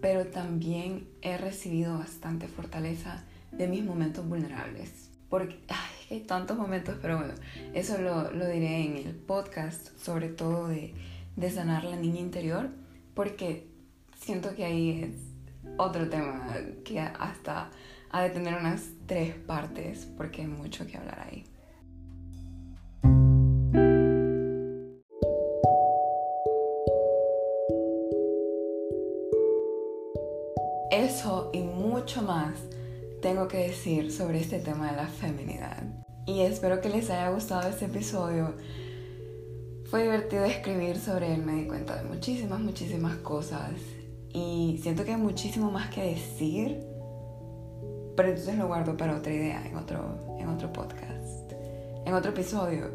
pero 0.00 0.28
también 0.28 1.06
he 1.20 1.36
recibido 1.36 1.98
bastante 1.98 2.48
fortaleza 2.48 3.22
de 3.52 3.68
mis 3.68 3.84
momentos 3.84 4.26
vulnerables. 4.26 5.10
Porque, 5.28 5.58
hay 6.10 6.20
tantos 6.20 6.56
momentos, 6.56 6.96
pero 7.00 7.18
bueno, 7.18 7.34
eso 7.72 7.98
lo, 7.98 8.30
lo 8.32 8.46
diré 8.46 8.84
en 8.84 8.96
el 8.96 9.14
podcast, 9.14 9.96
sobre 9.98 10.28
todo 10.28 10.68
de, 10.68 10.94
de 11.36 11.50
sanar 11.50 11.84
la 11.84 11.96
niña 11.96 12.20
interior, 12.20 12.70
porque 13.14 13.66
siento 14.18 14.54
que 14.54 14.64
ahí 14.64 15.02
es 15.02 15.34
otro 15.76 16.08
tema 16.08 16.54
que 16.84 17.00
hasta 17.00 17.70
ha 18.10 18.22
de 18.22 18.30
tener 18.30 18.54
unas 18.54 18.90
tres 19.06 19.34
partes 19.34 20.06
porque 20.16 20.42
hay 20.42 20.46
mucho 20.46 20.86
que 20.86 20.96
hablar 20.96 21.26
ahí. 21.30 21.44
Tengo 33.24 33.48
que 33.48 33.56
decir 33.56 34.12
sobre 34.12 34.38
este 34.38 34.58
tema 34.58 34.90
de 34.90 34.98
la 34.98 35.06
feminidad. 35.06 35.82
Y 36.26 36.42
espero 36.42 36.82
que 36.82 36.90
les 36.90 37.08
haya 37.08 37.30
gustado 37.30 37.66
este 37.70 37.86
episodio. 37.86 38.52
Fue 39.86 40.02
divertido 40.02 40.44
escribir 40.44 40.98
sobre 40.98 41.32
él, 41.32 41.42
me 41.42 41.54
di 41.54 41.66
cuenta 41.66 41.96
de 41.96 42.04
muchísimas, 42.06 42.60
muchísimas 42.60 43.16
cosas. 43.16 43.70
Y 44.28 44.78
siento 44.82 45.06
que 45.06 45.12
hay 45.12 45.16
muchísimo 45.16 45.70
más 45.70 45.88
que 45.88 46.02
decir, 46.02 46.84
pero 48.14 48.28
entonces 48.28 48.58
lo 48.58 48.66
guardo 48.66 48.94
para 48.94 49.16
otra 49.16 49.32
idea, 49.32 49.66
en 49.66 49.76
otro, 49.76 50.36
en 50.38 50.46
otro 50.50 50.70
podcast, 50.70 51.50
en 52.04 52.12
otro 52.12 52.32
episodio. 52.32 52.90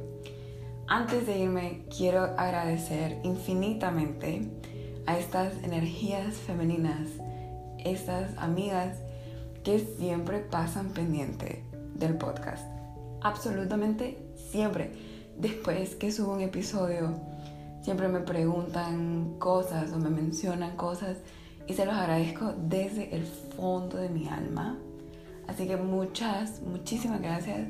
Antes 0.88 1.26
de 1.26 1.40
irme, 1.40 1.86
quiero 1.98 2.22
agradecer 2.38 3.18
infinitamente 3.24 4.48
a 5.08 5.18
estas 5.18 5.56
energías 5.64 6.36
femeninas, 6.36 7.10
estas 7.84 8.38
amigas 8.38 9.00
que 9.64 9.80
siempre 9.80 10.40
pasan 10.40 10.90
pendiente 10.90 11.64
del 11.96 12.16
podcast. 12.16 12.66
Absolutamente 13.22 14.18
siempre. 14.52 14.92
Después 15.38 15.96
que 15.96 16.12
subo 16.12 16.34
un 16.34 16.42
episodio, 16.42 17.14
siempre 17.82 18.08
me 18.08 18.20
preguntan 18.20 19.36
cosas 19.40 19.92
o 19.94 19.98
me 19.98 20.10
mencionan 20.10 20.76
cosas 20.76 21.18
y 21.68 21.74
se 21.74 21.86
los 21.86 21.96
agradezco 21.96 22.54
desde 22.58 23.16
el 23.16 23.26
fondo 23.26 23.98
de 23.98 24.10
mi 24.10 24.28
alma. 24.28 24.78
Así 25.48 25.68
que 25.68 25.78
muchas, 25.78 26.62
muchísimas 26.62 27.22
gracias 27.22 27.68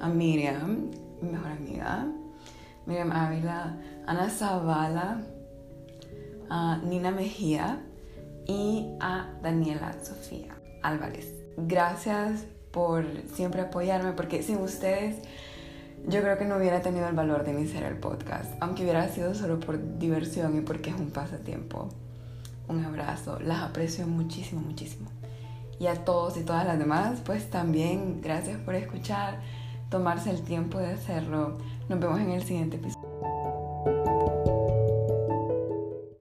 a 0.00 0.08
Miriam, 0.08 0.90
mi 1.20 1.30
mejor 1.30 1.52
amiga, 1.52 2.06
Miriam 2.86 3.12
Ávila, 3.12 3.76
Ana 4.06 4.30
Zavala, 4.30 5.20
a 6.48 6.78
Nina 6.78 7.10
Mejía 7.10 7.82
y 8.46 8.86
a 9.00 9.30
Daniela 9.42 9.92
Sofía 10.02 10.57
Álvarez. 10.82 11.34
Gracias 11.56 12.44
por 12.70 13.04
siempre 13.34 13.62
apoyarme 13.62 14.12
porque 14.12 14.42
sin 14.42 14.58
ustedes 14.58 15.16
yo 16.06 16.20
creo 16.20 16.38
que 16.38 16.44
no 16.44 16.56
hubiera 16.56 16.80
tenido 16.80 17.08
el 17.08 17.14
valor 17.14 17.44
de 17.44 17.52
iniciar 17.52 17.82
el 17.84 17.98
podcast, 17.98 18.50
aunque 18.60 18.82
hubiera 18.82 19.08
sido 19.08 19.34
solo 19.34 19.58
por 19.60 19.98
diversión 19.98 20.56
y 20.56 20.60
porque 20.60 20.90
es 20.90 20.96
un 20.96 21.10
pasatiempo. 21.10 21.88
Un 22.68 22.84
abrazo, 22.84 23.40
las 23.40 23.62
aprecio 23.62 24.06
muchísimo, 24.06 24.60
muchísimo. 24.60 25.10
Y 25.80 25.86
a 25.86 26.04
todos 26.04 26.36
y 26.36 26.42
todas 26.42 26.66
las 26.66 26.78
demás, 26.78 27.20
pues 27.24 27.50
también 27.50 28.20
gracias 28.20 28.58
por 28.60 28.74
escuchar, 28.74 29.40
tomarse 29.90 30.30
el 30.30 30.42
tiempo 30.42 30.78
de 30.78 30.92
hacerlo. 30.92 31.58
Nos 31.88 32.00
vemos 32.00 32.20
en 32.20 32.30
el 32.30 32.42
siguiente 32.42 32.76
episodio. 32.76 32.97